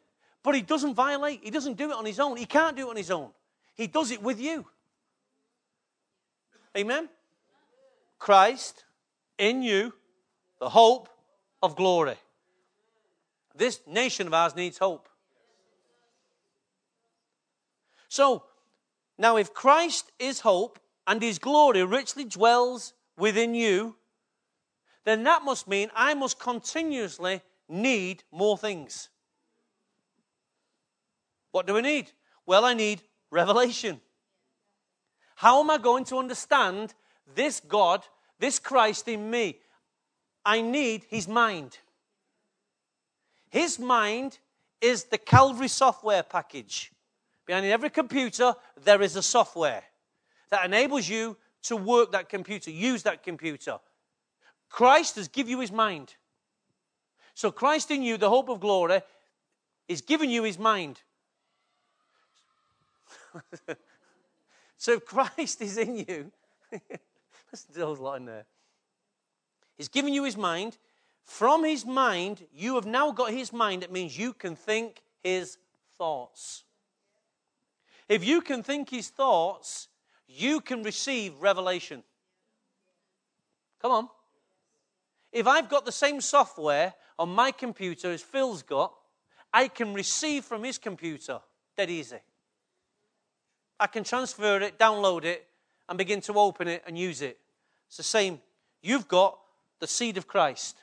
[0.43, 2.37] But He doesn't violate, He doesn't do it on His own.
[2.37, 3.29] He can't do it on His own.
[3.75, 4.65] He does it with you.
[6.75, 7.09] Amen?
[8.17, 8.83] Christ
[9.37, 9.93] in you,
[10.59, 11.09] the hope
[11.61, 12.15] of glory.
[13.55, 15.07] This nation of ours needs hope.
[18.07, 18.43] So,
[19.17, 23.95] now, if Christ is hope and his glory richly dwells within you,
[25.05, 29.09] then that must mean I must continuously need more things.
[31.51, 32.11] What do we need?
[32.45, 33.01] Well, I need
[33.35, 34.01] revelation.
[35.35, 36.93] How am I going to understand
[37.35, 38.03] this God,
[38.39, 39.59] this Christ in me?
[40.45, 41.77] I need his mind.
[43.49, 44.39] His mind
[44.81, 46.91] is the Calvary software package.
[47.45, 49.83] Behind every computer, there is a software
[50.49, 53.79] that enables you to work that computer, use that computer.
[54.69, 56.15] Christ has given you his mind.
[57.33, 59.01] So Christ in you, the hope of glory,
[59.87, 61.01] is giving you his mind.
[64.77, 66.31] so if Christ is in you,
[67.51, 68.45] listen to those in there.
[69.77, 70.77] He's given you his mind.
[71.23, 73.83] From his mind, you have now got his mind.
[73.83, 75.57] It means you can think his
[75.97, 76.63] thoughts.
[78.07, 79.87] If you can think his thoughts,
[80.27, 82.03] you can receive revelation.
[83.81, 84.09] Come on.
[85.31, 88.93] If I've got the same software on my computer as Phil's got,
[89.53, 91.39] I can receive from his computer
[91.75, 92.19] dead easy.
[93.79, 95.47] I can transfer it, download it,
[95.89, 97.37] and begin to open it and use it.
[97.87, 98.39] It's the same.
[98.81, 99.37] You've got
[99.79, 100.77] the seed of Christ.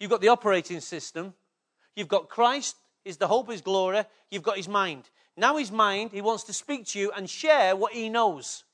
[0.00, 1.34] You've got the operating system.
[1.94, 4.04] You've got Christ, is the hope, his glory.
[4.30, 5.10] You've got his mind.
[5.36, 8.64] Now, his mind, he wants to speak to you and share what he knows.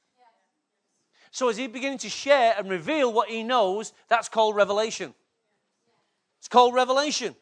[1.31, 5.15] So as he beginning to share and reveal what he knows, that's called revelation.
[6.39, 7.37] It's called revelation.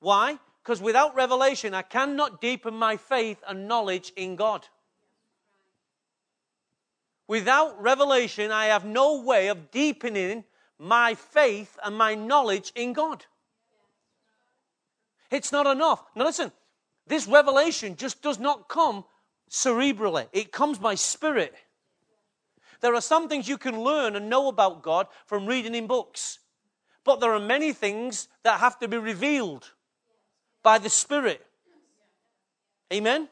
[0.00, 0.38] Why?
[0.62, 4.66] Because without revelation, I cannot deepen my faith and knowledge in God.
[7.28, 10.44] Without revelation, I have no way of deepening
[10.78, 13.24] my faith and my knowledge in God.
[15.30, 16.04] It's not enough.
[16.14, 16.52] Now, listen,
[17.06, 19.04] this revelation just does not come
[19.50, 21.54] cerebrally, it comes by spirit.
[22.80, 26.40] There are some things you can learn and know about God from reading in books,
[27.04, 29.70] but there are many things that have to be revealed
[30.62, 31.44] by the Spirit.
[32.92, 33.28] Amen?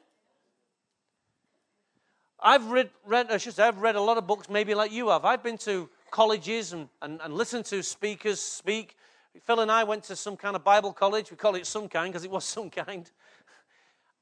[2.42, 5.08] I've read, read I should say, I've read a lot of books, maybe like you
[5.08, 5.24] have.
[5.24, 8.96] I've been to colleges and, and, and listened to speakers speak.
[9.44, 11.30] Phil and I went to some kind of Bible college.
[11.30, 13.10] We call it some kind because it was some kind.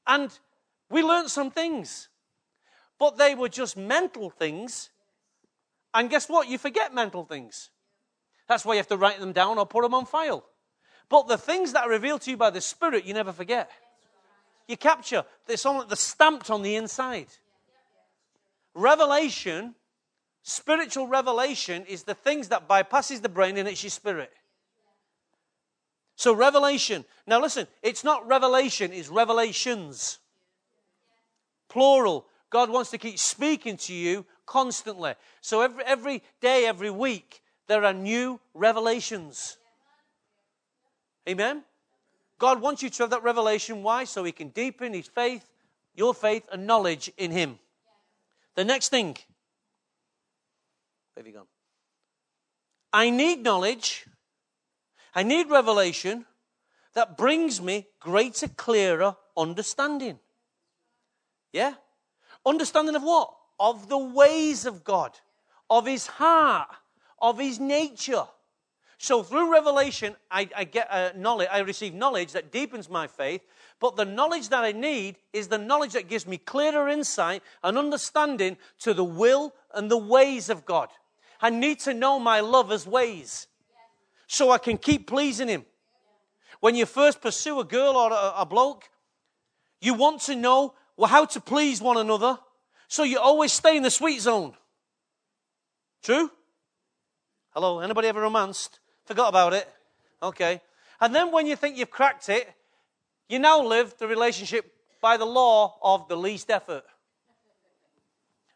[0.05, 0.37] And
[0.89, 2.09] we learned some things,
[2.97, 4.89] but they were just mental things.
[5.93, 6.47] And guess what?
[6.47, 7.69] You forget mental things.
[8.47, 10.43] That's why you have to write them down or put them on file.
[11.07, 13.69] But the things that are revealed to you by the Spirit, you never forget.
[14.67, 15.23] You capture.
[15.47, 17.27] It's on, they're stamped on the inside.
[18.79, 19.75] Revelation,
[20.41, 24.31] spiritual revelation, is the things that bypasses the brain and it's your spirit.
[26.15, 27.03] So revelation.
[27.27, 30.19] Now listen, it's not revelation, it's revelations.
[31.67, 32.25] Plural.
[32.49, 35.13] God wants to keep speaking to you constantly.
[35.41, 39.57] So every, every day, every week, there are new revelations.
[41.27, 41.63] Amen?
[42.39, 43.83] God wants you to have that revelation.
[43.83, 44.05] Why?
[44.05, 45.47] So He can deepen His faith,
[45.95, 47.59] your faith, and knowledge in Him.
[48.59, 49.15] The next thing.
[51.13, 51.47] Where have you gone?
[52.91, 54.05] I need knowledge.
[55.15, 56.25] I need revelation
[56.93, 60.19] that brings me greater, clearer understanding.
[61.53, 61.75] Yeah?
[62.45, 63.33] Understanding of what?
[63.61, 65.17] Of the ways of God,
[65.69, 66.67] of His heart,
[67.21, 68.25] of His nature.
[68.97, 73.07] So through revelation, I, I get uh, a knowledge, I receive knowledge that deepens my
[73.07, 73.39] faith.
[73.79, 77.77] But the knowledge that I need is the knowledge that gives me clearer insight and
[77.77, 80.89] understanding to the will and the ways of God.
[81.41, 83.47] I need to know my lover's ways
[84.27, 85.65] so I can keep pleasing him.
[86.59, 88.89] When you first pursue a girl or a, a bloke,
[89.79, 92.37] you want to know well, how to please one another,
[92.89, 94.53] so you always stay in the sweet zone.
[96.03, 96.29] True?
[97.51, 98.79] Hello, anybody ever romanced?
[99.05, 99.69] Forgot about it?
[100.21, 100.59] Okay.
[100.99, 102.53] And then when you think you've cracked it,
[103.29, 106.83] you now live the relationship by the law of the least effort.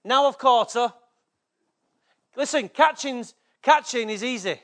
[0.03, 0.93] Now I've caught her.
[2.35, 4.59] Listen, catching's, catching is easy.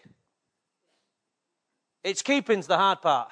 [2.03, 3.29] It's keeping's the hard part.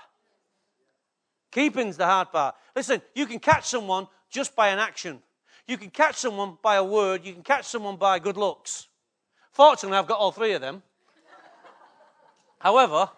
[1.51, 2.55] Keeping's the hard part.
[2.75, 5.21] Listen, you can catch someone just by an action.
[5.67, 7.25] You can catch someone by a word.
[7.25, 8.87] You can catch someone by good looks.
[9.51, 10.83] Fortunately, I've got all three of them.
[12.59, 13.09] However,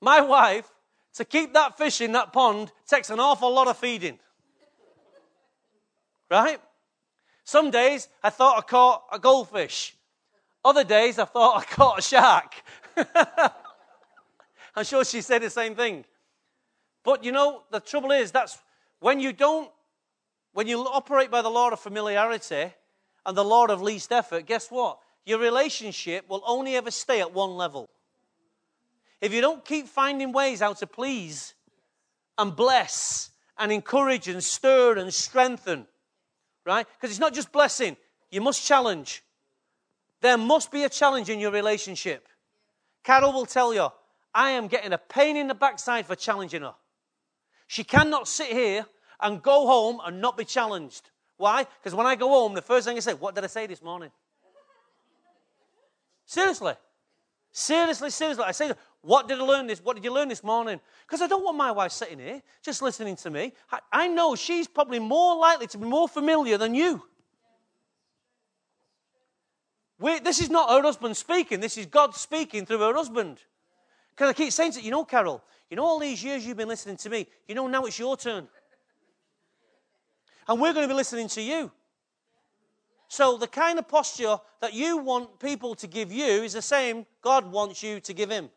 [0.00, 0.70] my wife,
[1.14, 4.18] to keep that fish in that pond, takes an awful lot of feeding.
[6.30, 6.60] Right?
[7.44, 9.96] Some days I thought I caught a goldfish.
[10.64, 12.54] Other days I thought I caught a shark.
[14.76, 16.04] I'm sure she said the same thing.
[17.02, 18.58] But you know, the trouble is that's
[19.00, 19.70] when you don't,
[20.52, 22.72] when you operate by the law of familiarity
[23.26, 25.00] and the law of least effort, guess what?
[25.24, 27.88] your relationship will only ever stay at one level.
[29.20, 31.54] If you don't keep finding ways how to please
[32.38, 35.86] and bless and encourage and stir and strengthen,
[36.64, 36.86] right?
[36.94, 37.96] Because it's not just blessing,
[38.30, 39.22] you must challenge.
[40.22, 42.26] There must be a challenge in your relationship.
[43.04, 43.88] Carol will tell you,
[44.34, 46.74] I am getting a pain in the backside for challenging her.
[47.66, 48.86] She cannot sit here
[49.20, 51.10] and go home and not be challenged.
[51.36, 51.64] Why?
[51.64, 53.82] Because when I go home, the first thing I say, What did I say this
[53.82, 54.10] morning?
[56.26, 56.74] Seriously.
[57.52, 58.44] Seriously, seriously.
[58.44, 59.82] I say, what did I learn this?
[59.82, 60.78] What did you learn this morning?
[61.06, 63.52] Because I don't want my wife sitting here just listening to me.
[63.72, 67.02] I, I know she's probably more likely to be more familiar than you.
[69.98, 71.60] We, this is not her husband speaking.
[71.60, 73.38] This is God speaking through her husband.
[74.10, 76.56] Because I keep saying to you, you know, Carol, you know all these years you've
[76.56, 77.26] been listening to me.
[77.48, 78.48] You know now it's your turn.
[80.46, 81.70] And we're going to be listening to you.
[83.08, 87.06] So, the kind of posture that you want people to give you is the same
[87.22, 88.50] God wants you to give Him.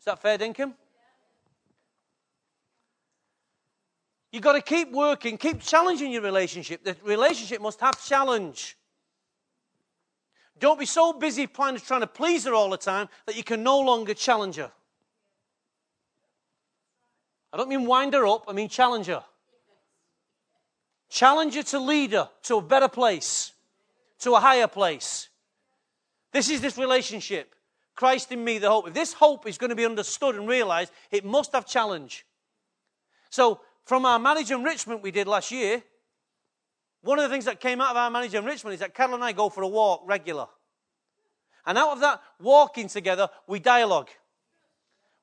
[0.00, 0.72] Is that fair, Dinkum?
[4.32, 6.82] You've got to keep working, keep challenging your relationship.
[6.82, 8.78] The relationship must have challenge.
[10.58, 13.78] Don't be so busy trying to please her all the time that you can no
[13.78, 14.72] longer challenge her.
[17.52, 19.22] I don't mean wind her up, I mean challenge her.
[21.10, 23.52] challenge her to lead her to a better place,
[24.20, 25.28] to a higher place.
[26.32, 27.54] This is this relationship.
[28.00, 28.88] Christ in me, the hope.
[28.88, 32.24] If this hope is going to be understood and realized, it must have challenge.
[33.28, 35.82] So, from our marriage enrichment we did last year,
[37.02, 39.22] one of the things that came out of our marriage enrichment is that Carol and
[39.22, 40.46] I go for a walk regular.
[41.66, 44.08] And out of that walking together, we dialogue,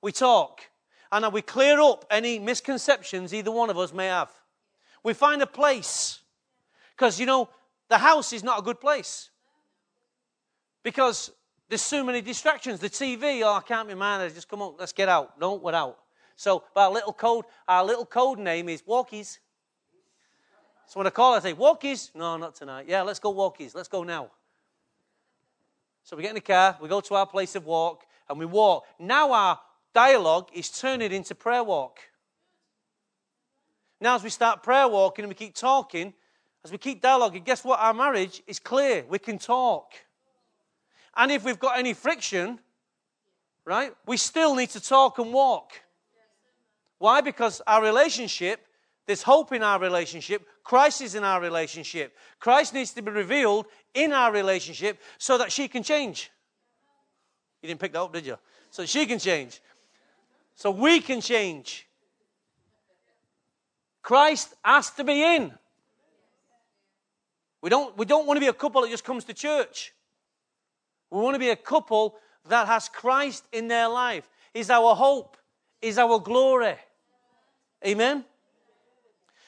[0.03, 0.61] we talk,
[1.11, 4.29] and we clear up any misconceptions either one of us may have.
[5.03, 6.19] We find a place.
[6.95, 7.49] Because, you know,
[7.89, 9.31] the house is not a good place.
[10.83, 11.31] Because
[11.69, 12.79] there's so many distractions.
[12.79, 14.33] The TV, oh, I can't be mad.
[14.33, 15.39] Just come on, let's get out.
[15.39, 15.97] No, we're out.
[16.35, 19.39] So our little code, our little code name is Walkies.
[20.85, 22.11] So when I call, I say, Walkies.
[22.15, 22.85] No, not tonight.
[22.87, 23.75] Yeah, let's go Walkies.
[23.75, 24.31] Let's go now.
[26.03, 28.45] So we get in the car, we go to our place of walk, and we
[28.45, 28.85] walk.
[28.97, 29.59] Now our
[29.93, 31.99] dialogue is turning into prayer walk.
[33.99, 36.13] Now, as we start prayer walking and we keep talking,
[36.63, 37.79] as we keep dialoguing, guess what?
[37.79, 39.03] Our marriage is clear.
[39.09, 39.93] We can talk.
[41.17, 42.59] And if we've got any friction,
[43.65, 45.71] right, we still need to talk and walk.
[46.99, 47.21] Why?
[47.21, 48.61] Because our relationship,
[49.07, 50.45] there's hope in our relationship.
[50.63, 52.15] Christ is in our relationship.
[52.39, 56.31] Christ needs to be revealed in our relationship so that she can change.
[57.61, 58.37] You didn't pick that up, did you?
[58.69, 59.59] So she can change.
[60.55, 61.87] So we can change.
[64.03, 65.51] Christ has to be in.
[67.61, 69.93] We don't, we don't want to be a couple that just comes to church.
[71.11, 72.15] We want to be a couple
[72.49, 74.29] that has Christ in their life.
[74.53, 75.37] Is our hope,
[75.81, 76.75] is our glory.
[77.85, 78.25] Amen?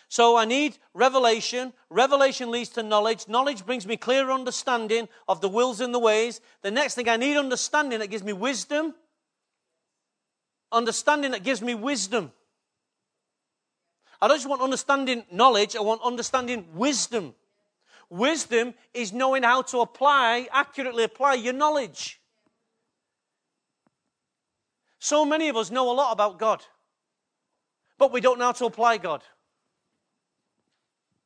[0.07, 1.71] So I need revelation.
[1.89, 3.27] Revelation leads to knowledge.
[3.27, 6.41] Knowledge brings me clear understanding of the wills and the ways.
[6.63, 8.95] The next thing I need understanding that gives me wisdom.
[10.71, 12.31] Understanding that gives me wisdom.
[14.21, 17.35] I don't just want understanding knowledge, I want understanding wisdom.
[18.09, 22.19] Wisdom is knowing how to apply, accurately apply your knowledge.
[24.99, 26.63] So many of us know a lot about God,
[27.97, 29.23] but we don't know how to apply God.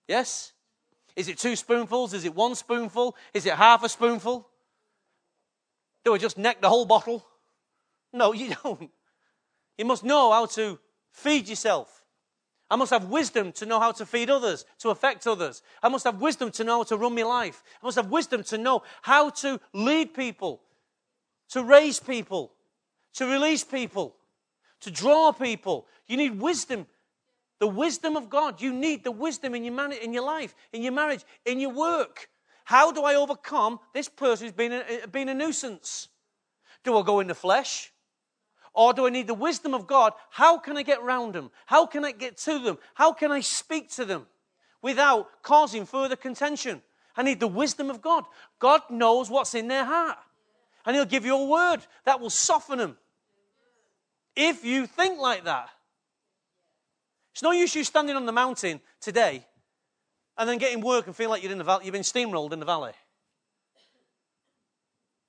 [0.07, 0.51] Yes?
[1.15, 2.13] Is it two spoonfuls?
[2.13, 3.15] Is it one spoonful?
[3.33, 4.47] Is it half a spoonful?
[6.03, 7.25] Do we just neck the whole bottle?
[8.11, 8.91] No, you don't.
[9.77, 10.79] You must know how to
[11.11, 12.02] feed yourself.
[12.69, 15.61] I must have wisdom to know how to feed others, to affect others.
[15.81, 17.63] I must have wisdom to know how to run my life.
[17.81, 20.61] I must have wisdom to know how to lead people,
[21.49, 22.51] to raise people,
[23.13, 24.15] to release people,
[24.81, 25.85] to draw people.
[26.07, 26.87] You need wisdom.
[27.59, 28.59] The wisdom of God.
[28.59, 31.69] You need the wisdom in your, man- in your life, in your marriage, in your
[31.69, 32.27] work.
[32.65, 36.07] How do I overcome this person who's been a, been a nuisance?
[36.83, 37.92] Do I go in the flesh?
[38.73, 40.13] Or do I need the wisdom of God?
[40.31, 41.51] How can I get around them?
[41.67, 42.77] How can I get to them?
[42.95, 44.25] How can I speak to them
[44.81, 46.81] without causing further contention?
[47.15, 48.25] I need the wisdom of God.
[48.57, 50.17] God knows what's in their heart.
[50.85, 52.97] And He'll give you a word that will soften them.
[54.35, 55.69] If you think like that,
[57.33, 59.45] it's no use you standing on the mountain today
[60.37, 62.65] and then getting work and feeling like you're in the you've been steamrolled in the
[62.65, 62.93] valley.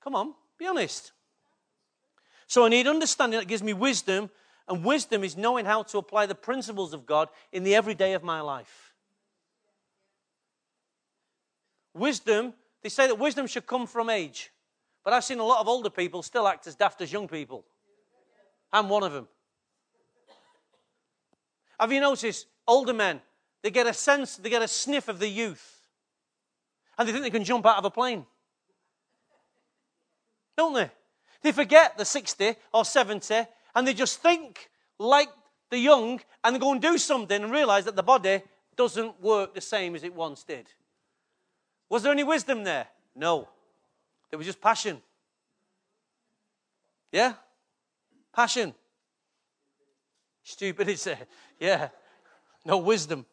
[0.03, 1.11] Come on, be honest.
[2.55, 4.29] So I need understanding that gives me wisdom,
[4.69, 8.23] and wisdom is knowing how to apply the principles of God in the everyday of
[8.23, 8.93] my life.
[11.93, 14.51] Wisdom, they say that wisdom should come from age.
[15.03, 17.65] But I've seen a lot of older people still act as daft as young people.
[18.71, 19.27] I'm one of them.
[21.77, 23.19] Have you noticed older men,
[23.63, 25.81] they get a sense, they get a sniff of the youth.
[26.97, 28.25] And they think they can jump out of a plane.
[30.55, 30.89] Don't they?
[31.41, 35.29] They forget the 60 or 70 and they just think like
[35.69, 38.41] the young and they go and do something and realize that the body
[38.75, 40.67] doesn't work the same as it once did.
[41.89, 42.87] Was there any wisdom there?
[43.15, 43.47] No.
[44.29, 45.01] There was just passion.
[47.11, 47.33] Yeah?
[48.33, 48.73] Passion.
[50.43, 51.27] Stupid, is it?
[51.59, 51.89] Yeah.
[52.65, 53.25] No wisdom.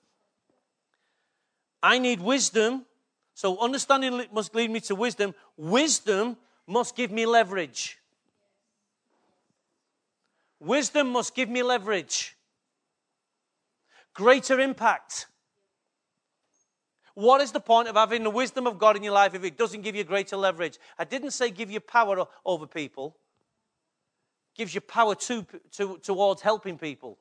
[1.83, 2.87] I need wisdom.
[3.35, 5.35] So understanding must lead me to wisdom.
[5.57, 6.37] Wisdom
[6.73, 7.99] must give me leverage.
[10.59, 12.37] Wisdom must give me leverage,
[14.15, 15.27] greater impact.
[17.15, 19.59] What is the point of having the wisdom of God in your life if it
[19.59, 20.79] doesn't give you greater leverage?
[20.99, 23.17] I didn't say give you power over people.
[24.55, 27.19] Gives you power to, to, towards helping people.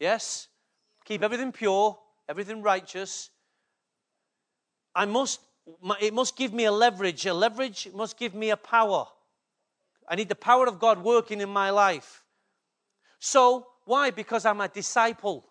[0.00, 0.48] Yes?
[1.04, 1.98] Keep everything pure,
[2.28, 3.30] everything righteous.
[4.94, 5.40] I must,
[6.00, 7.26] it must give me a leverage.
[7.26, 9.06] A leverage must give me a power.
[10.08, 12.24] I need the power of God working in my life.
[13.18, 14.10] So, why?
[14.10, 15.46] Because I'm a disciple.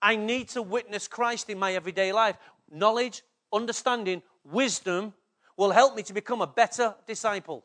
[0.00, 2.36] I need to witness Christ in my everyday life.
[2.70, 3.22] Knowledge,
[3.52, 5.14] understanding, wisdom
[5.56, 7.64] will help me to become a better disciple.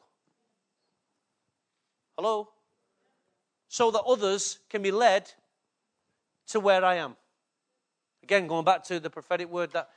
[2.15, 2.49] Hello?
[3.68, 5.32] So that others can be led
[6.47, 7.15] to where I am.
[8.24, 9.89] Again, going back to the prophetic word that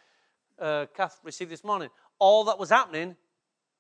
[0.61, 1.88] uh, Kath received this morning.
[2.18, 3.16] All that was happening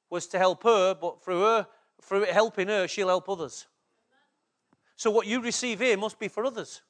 [0.08, 1.66] was to help her, but through her,
[2.02, 3.66] through helping her, she'll help others.
[4.96, 6.82] So what you receive here must be for others.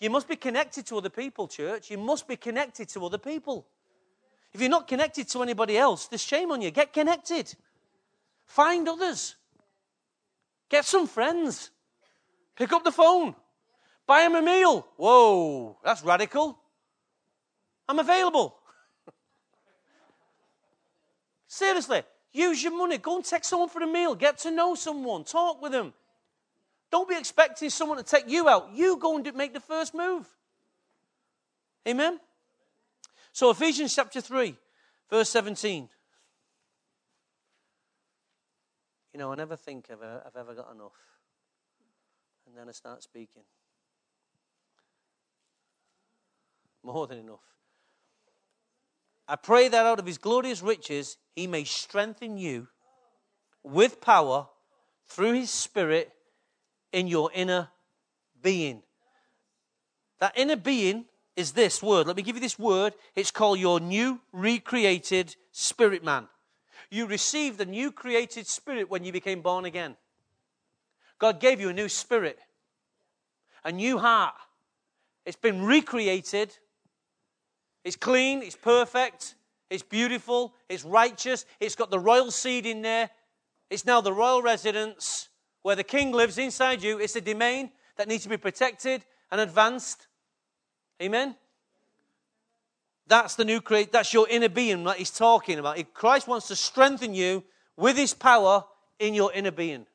[0.00, 1.90] You must be connected to other people, church.
[1.90, 3.66] You must be connected to other people.
[4.52, 6.70] If you're not connected to anybody else, there's shame on you.
[6.70, 7.54] Get connected.
[8.46, 9.36] Find others.
[10.68, 11.70] Get some friends.
[12.56, 13.34] Pick up the phone.
[14.06, 14.86] Buy them a meal.
[14.96, 16.58] Whoa, that's radical.
[17.88, 18.56] I'm available.
[21.54, 22.02] Seriously,
[22.32, 22.98] use your money.
[22.98, 24.16] Go and take someone for a meal.
[24.16, 25.22] Get to know someone.
[25.22, 25.94] Talk with them.
[26.90, 28.70] Don't be expecting someone to take you out.
[28.74, 30.26] You go and make the first move.
[31.86, 32.18] Amen?
[33.30, 34.56] So, Ephesians chapter 3,
[35.08, 35.88] verse 17.
[39.12, 40.98] You know, I never think I've, uh, I've ever got enough.
[42.48, 43.42] And then I start speaking.
[46.82, 47.44] More than enough.
[49.26, 52.68] I pray that out of his glorious riches he may strengthen you
[53.62, 54.48] with power
[55.08, 56.12] through his spirit
[56.92, 57.68] in your inner
[58.42, 58.82] being.
[60.20, 61.06] That inner being
[61.36, 62.06] is this word.
[62.06, 62.94] Let me give you this word.
[63.16, 66.28] It's called your new recreated spirit man.
[66.90, 69.96] You received a new created spirit when you became born again.
[71.18, 72.38] God gave you a new spirit,
[73.64, 74.34] a new heart.
[75.24, 76.56] It's been recreated.
[77.84, 79.34] It's clean, it's perfect,
[79.70, 83.10] it's beautiful, it's righteous, it's got the royal seed in there.
[83.70, 85.28] It's now the royal residence
[85.62, 86.98] where the king lives inside you.
[86.98, 90.06] It's a domain that needs to be protected and advanced.
[91.02, 91.36] Amen?
[93.06, 93.92] That's the new create.
[93.92, 95.82] That's your inner being that he's talking about.
[95.92, 97.44] Christ wants to strengthen you
[97.76, 98.64] with his power
[98.98, 99.86] in your inner being.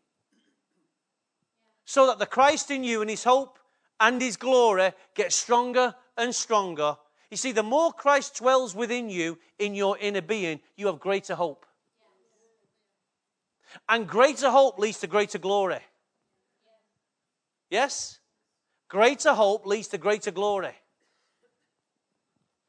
[1.85, 3.57] So that the Christ in you and his hope
[3.99, 6.97] and his glory gets stronger and stronger.
[7.29, 11.35] You see, the more Christ dwells within you in your inner being, you have greater
[11.35, 11.65] hope.
[13.87, 15.81] And greater hope leads to greater glory.
[17.69, 18.19] Yes?
[18.87, 20.73] Greater hope leads to greater glory.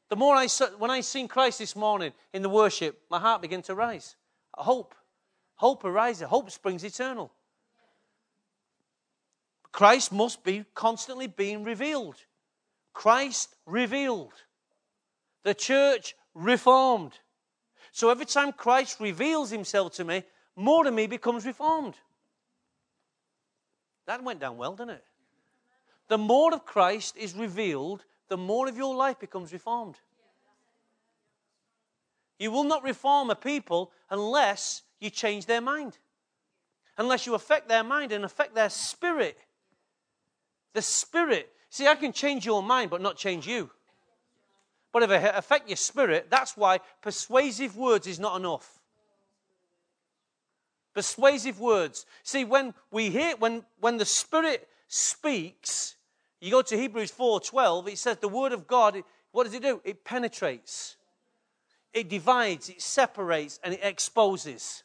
[0.09, 0.47] The more I,
[0.77, 4.15] when I seen Christ this morning in the worship, my heart began to rise.
[4.53, 4.93] Hope.
[5.55, 6.27] Hope arises.
[6.27, 7.31] Hope springs eternal.
[9.71, 12.17] Christ must be constantly being revealed.
[12.93, 14.33] Christ revealed.
[15.43, 17.13] The church reformed.
[17.91, 20.23] So every time Christ reveals himself to me,
[20.55, 21.95] more of me becomes reformed.
[24.05, 25.03] That went down well, didn't it?
[26.07, 29.95] The more of Christ is revealed, the more of your life becomes reformed.
[32.37, 35.97] You will not reform a people unless you change their mind,
[36.97, 39.37] unless you affect their mind and affect their spirit.
[40.73, 41.49] The spirit.
[41.69, 43.69] See, I can change your mind, but not change you.
[44.91, 48.79] But if it affect your spirit, that's why persuasive words is not enough.
[50.93, 52.05] Persuasive words.
[52.23, 55.95] See, when we hear, when, when the Spirit speaks,
[56.41, 59.79] you go to Hebrews 4:12, it says the word of God, what does it do?
[59.85, 60.97] It penetrates.
[61.93, 64.83] It divides, it separates, and it exposes.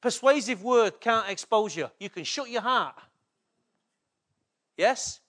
[0.00, 1.90] Persuasive word can't expose you.
[1.98, 2.94] You can shut your heart.
[4.76, 5.20] Yes?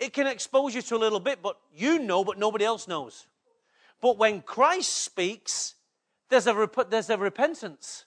[0.00, 3.26] It can expose you to a little bit, but you know, but nobody else knows.
[4.00, 5.74] But when Christ speaks,
[6.30, 8.06] there's a, rep- there's a repentance.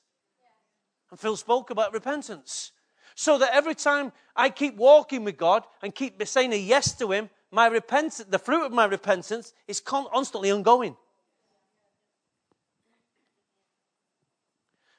[1.11, 2.71] And Phil spoke about repentance.
[3.13, 7.11] So that every time I keep walking with God and keep saying a yes to
[7.11, 10.97] Him, my repentance, the fruit of my repentance is constantly ongoing.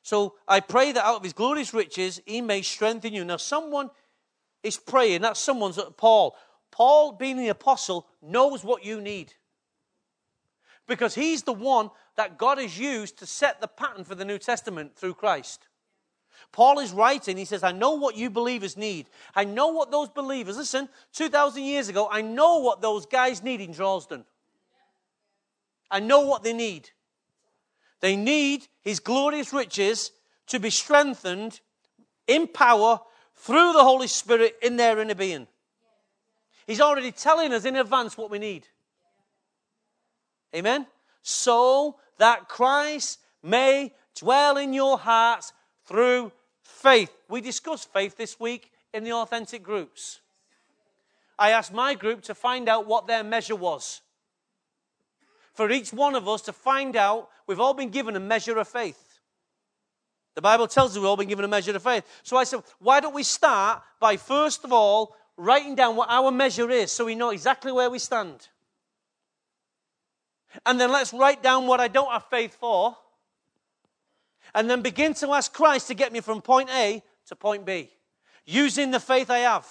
[0.02, 3.24] So I pray that out of His glorious riches, He may strengthen you.
[3.24, 3.90] Now, someone
[4.62, 5.22] is praying.
[5.22, 6.36] That someone's uh, Paul.
[6.74, 9.32] Paul, being the apostle, knows what you need.
[10.88, 14.38] Because he's the one that God has used to set the pattern for the New
[14.38, 15.68] Testament through Christ.
[16.50, 19.08] Paul is writing, he says, I know what you believers need.
[19.36, 23.60] I know what those believers, listen, 2,000 years ago, I know what those guys need
[23.60, 24.24] in Dresden.
[25.88, 26.90] I know what they need.
[28.00, 30.10] They need his glorious riches
[30.48, 31.60] to be strengthened
[32.26, 32.98] in power
[33.36, 35.46] through the Holy Spirit in their inner being.
[36.66, 38.66] He's already telling us in advance what we need.
[40.54, 40.86] Amen?
[41.22, 45.52] So that Christ may dwell in your hearts
[45.86, 47.14] through faith.
[47.28, 50.20] We discussed faith this week in the authentic groups.
[51.38, 54.00] I asked my group to find out what their measure was.
[55.52, 58.68] For each one of us to find out, we've all been given a measure of
[58.68, 59.20] faith.
[60.34, 62.04] The Bible tells us we've all been given a measure of faith.
[62.22, 66.30] So I said, why don't we start by first of all writing down what our
[66.30, 68.48] measure is so we know exactly where we stand?
[70.64, 72.96] And then let's write down what I don't have faith for.
[74.54, 77.90] And then begin to ask Christ to get me from point A to point B
[78.46, 79.66] using the faith I have.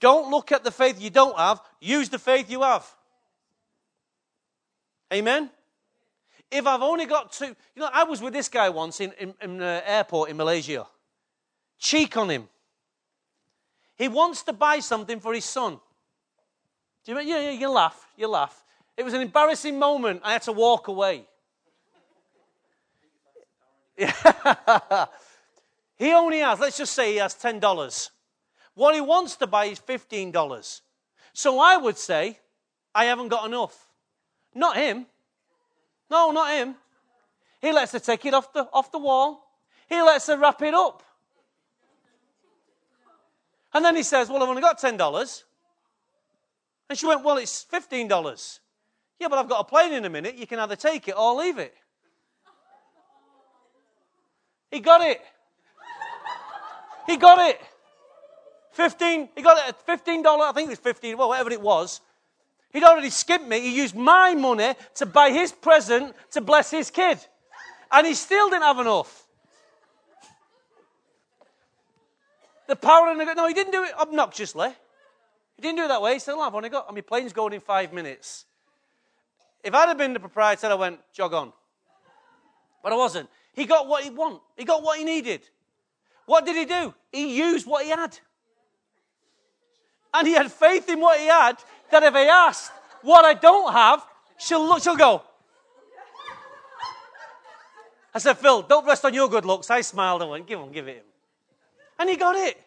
[0.00, 2.86] Don't look at the faith you don't have, use the faith you have.
[5.12, 5.50] Amen?
[6.50, 9.34] If I've only got two, you know, I was with this guy once in, in,
[9.40, 10.86] in the airport in Malaysia.
[11.78, 12.48] Cheek on him.
[13.96, 15.78] He wants to buy something for his son.
[17.04, 18.64] Do you, yeah, yeah, you laugh, you laugh.
[18.96, 20.22] It was an embarrassing moment.
[20.24, 21.26] I had to walk away.
[23.96, 24.06] he
[26.12, 28.10] only has, let's just say he has $10.
[28.74, 30.80] What he wants to buy is $15.
[31.32, 32.38] So I would say,
[32.94, 33.88] I haven't got enough.
[34.54, 35.06] Not him.
[36.10, 36.74] No, not him.
[37.60, 39.44] He lets her take it off the, off the wall.
[39.88, 41.02] He lets her wrap it up.
[43.74, 45.44] And then he says, Well, I've only got $10.
[46.88, 48.60] And she went, Well, it's $15.
[49.20, 50.36] Yeah, but I've got a plane in a minute.
[50.36, 51.74] You can either take it or leave it.
[54.70, 55.20] He got it.
[57.06, 57.60] He got it.
[58.72, 62.00] 15, he got it at $15, I think it was 15, well, whatever it was.
[62.72, 63.60] He'd already skipped me.
[63.60, 67.24] He used my money to buy his present to bless his kid.
[67.92, 69.23] And he still didn't have enough.
[72.66, 74.70] The power in the no, he didn't do it obnoxiously.
[75.56, 76.14] He didn't do it that way.
[76.14, 78.46] He said, I've only got, I mean, plane's going in five minutes.
[79.62, 81.52] If I'd have been the proprietor, I went, jog on.
[82.82, 83.28] But I wasn't.
[83.54, 84.40] He got what he wanted.
[84.56, 85.48] He got what he needed.
[86.26, 86.94] What did he do?
[87.12, 88.18] He used what he had.
[90.12, 91.56] And he had faith in what he had
[91.90, 94.04] that if I asked what I don't have,
[94.38, 95.22] she'll look, she'll go.
[98.14, 99.70] I said, Phil, don't rest on your good looks.
[99.70, 101.04] I smiled and went, give him, give it him.
[101.98, 102.60] And he got it.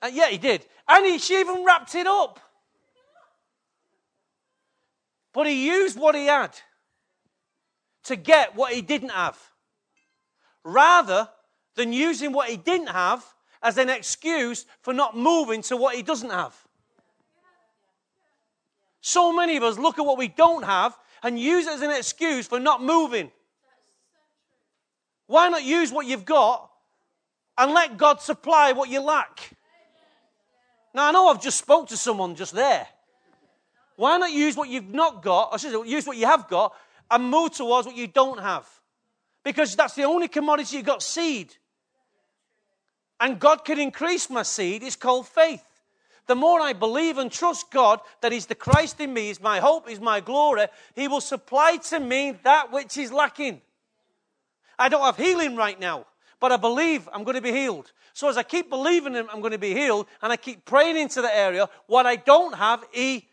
[0.00, 0.64] Uh, yeah, he did.
[0.88, 2.40] And he, she even wrapped it up.
[5.32, 6.58] But he used what he had
[8.04, 9.38] to get what he didn't have.
[10.64, 11.28] Rather
[11.74, 13.24] than using what he didn't have
[13.62, 16.56] as an excuse for not moving to what he doesn't have.
[19.00, 21.90] So many of us look at what we don't have and use it as an
[21.90, 23.30] excuse for not moving.
[25.26, 26.70] Why not use what you've got
[27.58, 29.50] and let God supply what you lack?
[30.94, 32.86] Now, I know I've just spoke to someone just there.
[33.96, 36.74] Why not use what you've not got, or say, use what you have got,
[37.10, 38.66] and move towards what you don't have?
[39.44, 41.54] Because that's the only commodity you've got seed.
[43.20, 44.82] And God can increase my seed.
[44.82, 45.64] It's called faith
[46.28, 49.58] the more I believe and trust God that He's the Christ in me, is my
[49.58, 53.60] hope, is my glory, He will supply to me that which is lacking.
[54.78, 56.06] I don't have healing right now,
[56.40, 57.92] but I believe I'm going to be healed.
[58.12, 60.96] So as I keep believing Him, I'm going to be healed, and I keep praying
[60.96, 63.28] into the area, what I don't have, He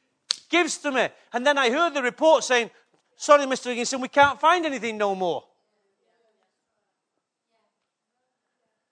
[0.50, 1.10] gives to me.
[1.34, 2.72] And then I heard the report saying,
[3.18, 3.66] Sorry, Mr.
[3.66, 5.44] Higginson, we can't find anything no more.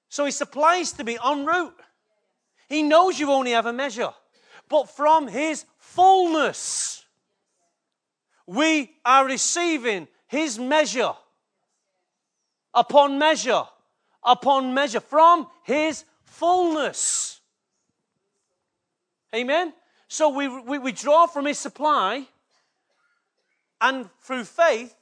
[0.09, 1.80] So He supplies to me en route.
[2.70, 4.11] He knows you only have a measure.
[4.70, 7.03] But from His fullness,
[8.45, 11.14] we are receiving His measure
[12.74, 13.64] upon measure
[14.26, 17.41] upon measure from His fullness.
[19.34, 19.74] Amen?
[20.07, 22.28] So we, we, we draw from His supply,
[23.82, 24.95] and through faith,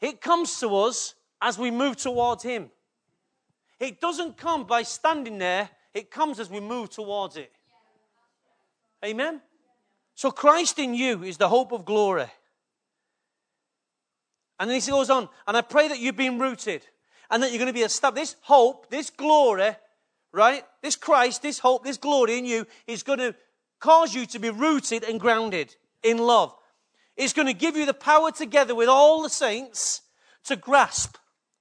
[0.00, 2.70] it comes to us as we move towards Him.
[3.78, 7.50] It doesn't come by standing there it comes as we move towards it.
[9.02, 9.40] Amen?
[10.14, 12.26] So Christ in you is the hope of glory.
[14.60, 16.86] And then he goes on, and I pray that you've been rooted
[17.30, 18.32] and that you're going to be established.
[18.32, 19.76] This hope, this glory,
[20.32, 20.64] right?
[20.82, 23.34] This Christ, this hope, this glory in you is going to
[23.80, 26.54] cause you to be rooted and grounded in love.
[27.16, 30.02] It's going to give you the power together with all the saints
[30.44, 31.16] to grasp,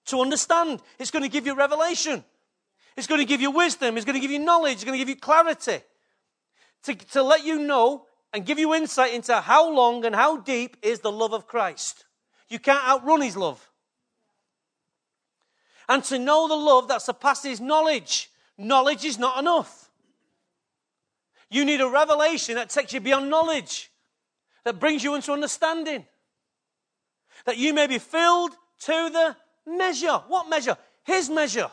[0.07, 0.81] to understand.
[0.99, 2.23] It's going to give you revelation.
[2.97, 3.97] It's going to give you wisdom.
[3.97, 4.73] It's going to give you knowledge.
[4.73, 5.79] It's going to give you clarity
[6.83, 10.77] to, to let you know and give you insight into how long and how deep
[10.81, 12.05] is the love of Christ.
[12.49, 13.69] You can't outrun his love.
[15.87, 18.29] And to know the love that surpasses knowledge.
[18.57, 19.89] Knowledge is not enough.
[21.49, 23.91] You need a revelation that takes you beyond knowledge,
[24.63, 26.05] that brings you into understanding.
[27.45, 29.35] That you may be filled to the
[29.67, 30.23] measure.
[30.27, 30.77] What measure?
[31.03, 31.69] His measure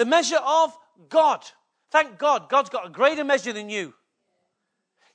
[0.00, 0.74] the measure of
[1.10, 1.44] God.
[1.90, 3.92] Thank God, God's got a greater measure than you.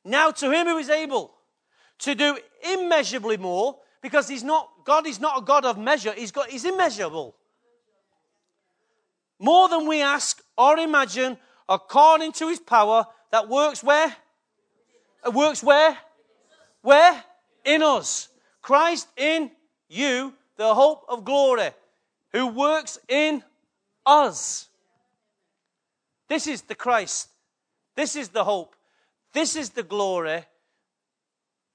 [0.03, 1.33] Now to him who is able
[1.99, 2.38] to do
[2.69, 6.65] immeasurably more, because he's not, God is not a God of measure, he's, got, he's
[6.65, 7.36] immeasurable.
[9.39, 14.15] More than we ask or imagine, according to his power that works where?
[15.25, 15.97] It works where?
[16.81, 17.23] Where?
[17.65, 18.29] In us.
[18.61, 19.51] Christ in
[19.89, 21.71] you, the hope of glory,
[22.31, 23.43] who works in
[24.05, 24.69] us.
[26.27, 27.29] This is the Christ.
[27.95, 28.75] This is the hope.
[29.33, 30.45] This is the glory.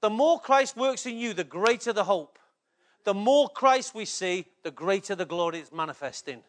[0.01, 2.39] The more Christ works in you, the greater the hope.
[3.05, 6.43] The more Christ we see, the greater the glory is manifesting.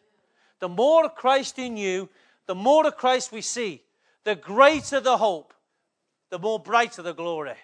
[0.62, 2.08] The more Christ in you,
[2.46, 3.82] the more of Christ we see,
[4.22, 5.52] the greater the hope,
[6.30, 7.56] the more brighter the glory.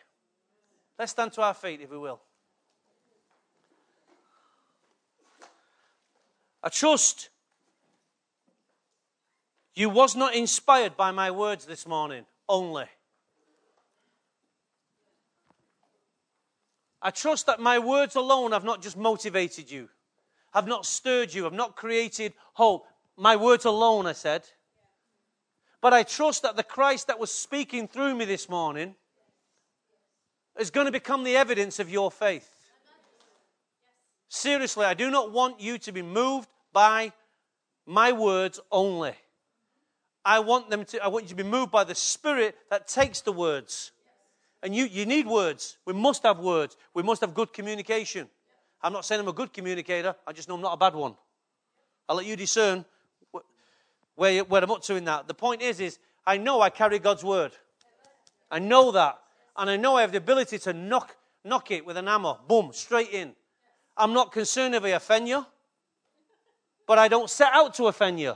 [0.99, 2.21] Let's stand to our feet, if we will.
[6.61, 7.29] I trust
[9.77, 12.87] you was not inspired by my words this morning only.
[17.01, 19.89] I trust that my words alone have not just motivated you,
[20.53, 22.88] have not stirred you, have not created hope.
[23.19, 24.45] My words alone, I said.
[25.81, 28.95] But I trust that the Christ that was speaking through me this morning
[30.59, 32.49] is going to become the evidence of your faith.
[34.29, 37.13] Seriously, I do not want you to be moved by
[37.87, 39.15] my words only.
[40.25, 43.23] I want them to, I want you to be moved by the Spirit that takes
[43.23, 43.93] the words.
[44.63, 45.79] And you, you need words.
[45.87, 46.77] We must have words.
[46.95, 48.29] We must have good communication.
[48.83, 51.17] I'm not saying I'm a good communicator, I just know I'm not a bad one.
[52.09, 52.85] I'll let you discern
[54.19, 55.29] where, where I'm up to in that.
[55.29, 57.53] The point is, is I know I carry God's word.
[58.51, 59.17] I know that.
[59.57, 62.35] And I know I have the ability to knock, knock it with an hammer.
[62.49, 63.35] Boom, straight in.
[63.97, 65.47] I'm not concerned if I offend you,
[66.87, 68.35] but I don't set out to offend you.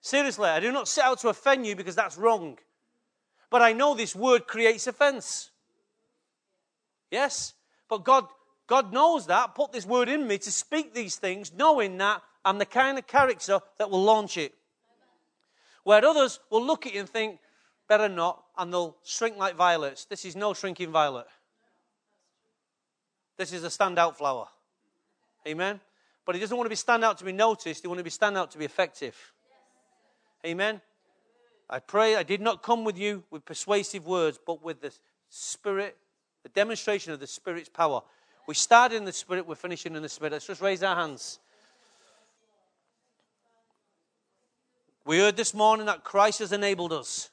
[0.00, 2.58] Seriously, I do not set out to offend you because that's wrong.
[3.50, 5.50] But I know this word creates offense.
[7.12, 7.54] Yes?
[7.88, 8.26] But God,
[8.66, 12.58] God knows that, put this word in me to speak these things, knowing that I'm
[12.58, 14.54] the kind of character that will launch it.
[15.82, 17.40] Where others will look at you and think,
[17.88, 20.04] better not, and they'll shrink like violets.
[20.04, 21.26] This is no shrinking violet.
[23.36, 24.46] This is a standout flower.
[25.46, 25.80] Amen?
[26.24, 28.10] But he doesn't want to be stand out to be noticed, he wants to be
[28.10, 29.16] stand out to be effective.
[30.44, 30.80] Amen?
[31.68, 34.92] I pray I did not come with you with persuasive words, but with the
[35.30, 35.96] Spirit,
[36.44, 38.02] the demonstration of the Spirit's power.
[38.46, 40.32] We started in the Spirit, we're finishing in the Spirit.
[40.32, 41.40] Let's just raise our hands.
[45.06, 47.30] We heard this morning that Christ has enabled us.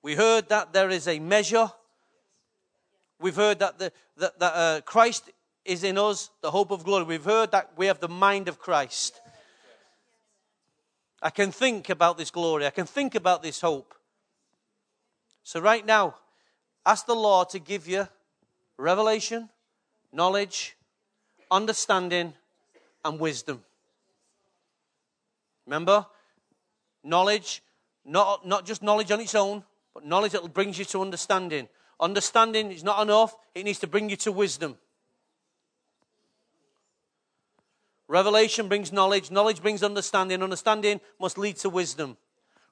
[0.00, 1.70] We heard that there is a measure.
[3.20, 5.30] We've heard that, the, that, that uh, Christ
[5.62, 7.04] is in us, the hope of glory.
[7.04, 9.20] We've heard that we have the mind of Christ.
[11.20, 12.64] I can think about this glory.
[12.64, 13.94] I can think about this hope.
[15.42, 16.14] So, right now,
[16.86, 18.08] ask the Lord to give you
[18.78, 19.50] revelation,
[20.12, 20.78] knowledge,
[21.50, 22.32] understanding,
[23.04, 23.64] and wisdom.
[25.66, 26.06] Remember?
[27.02, 27.62] Knowledge,
[28.04, 31.68] not, not just knowledge on its own, but knowledge that brings you to understanding.
[32.00, 34.76] Understanding is not enough, it needs to bring you to wisdom.
[38.08, 42.16] Revelation brings knowledge, knowledge brings understanding, understanding must lead to wisdom.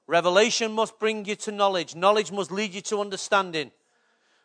[0.06, 3.70] Revelation must bring you to knowledge, knowledge must lead you to understanding.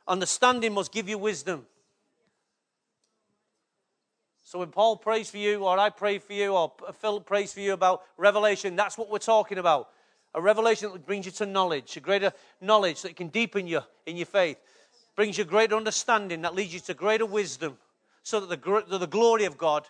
[0.07, 1.65] Understanding must give you wisdom.
[4.47, 6.71] So when Paul prays for you, or I pray for you, or
[7.01, 9.89] Philip prays for you about revelation, that's what we're talking about.
[10.33, 12.31] A revelation that brings you to knowledge, a greater
[12.61, 14.57] knowledge that can deepen you in your faith,
[15.17, 17.77] brings you greater understanding that leads you to greater wisdom,
[18.23, 19.85] so that the, the glory of God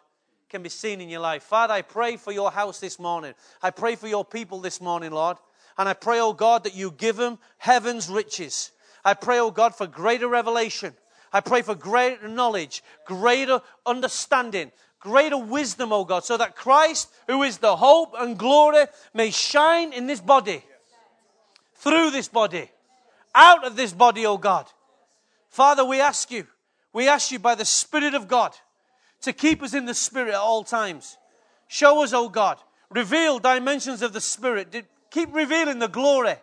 [0.49, 1.43] can be seen in your life.
[1.43, 3.35] Father, I pray for your house this morning.
[3.61, 5.37] I pray for your people this morning, Lord.
[5.77, 8.71] And I pray, oh God, that you give them heaven's riches.
[9.05, 10.95] I pray, oh God, for greater revelation
[11.33, 17.43] I pray for greater knowledge, greater understanding, greater wisdom, oh God, so that Christ, who
[17.43, 20.63] is the hope and glory, may shine in this body,
[21.75, 22.69] through this body,
[23.35, 24.65] out of this body, oh God.
[25.49, 26.47] Father, we ask you,
[26.93, 28.53] we ask you by the Spirit of God
[29.21, 31.17] to keep us in the Spirit at all times.
[31.67, 32.57] Show us, oh God,
[32.89, 34.85] reveal dimensions of the Spirit.
[35.11, 36.35] Keep revealing the glory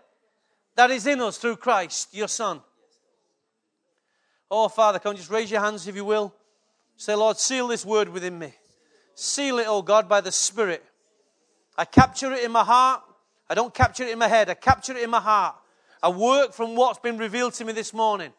[0.77, 2.61] that is in us through Christ, your Son.
[4.57, 6.33] Oh, Father, come just raise your hands if you will.
[6.97, 8.55] Say, Lord, seal this word within me.
[9.17, 10.85] Seal it, oh God, by the Spirit.
[11.77, 13.03] I capture it in my heart.
[13.51, 14.49] I don't capture it in my head.
[14.49, 15.57] I capture it in my heart.
[16.01, 18.33] I work from what's been revealed to me this morning.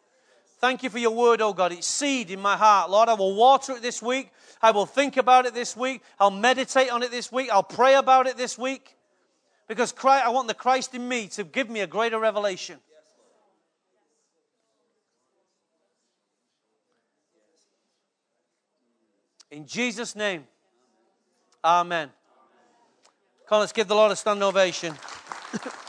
[0.58, 1.72] Thank you for your word, oh God.
[1.72, 2.88] It's seed in my heart.
[2.88, 4.30] Lord, I will water it this week.
[4.62, 6.00] I will think about it this week.
[6.18, 7.50] I'll meditate on it this week.
[7.52, 8.96] I'll pray about it this week.
[9.68, 12.78] Because Christ, I want the Christ in me to give me a greater revelation.
[19.50, 20.46] In Jesus' name,
[21.64, 22.10] amen.
[23.48, 24.94] Come let's give the Lord a stand ovation.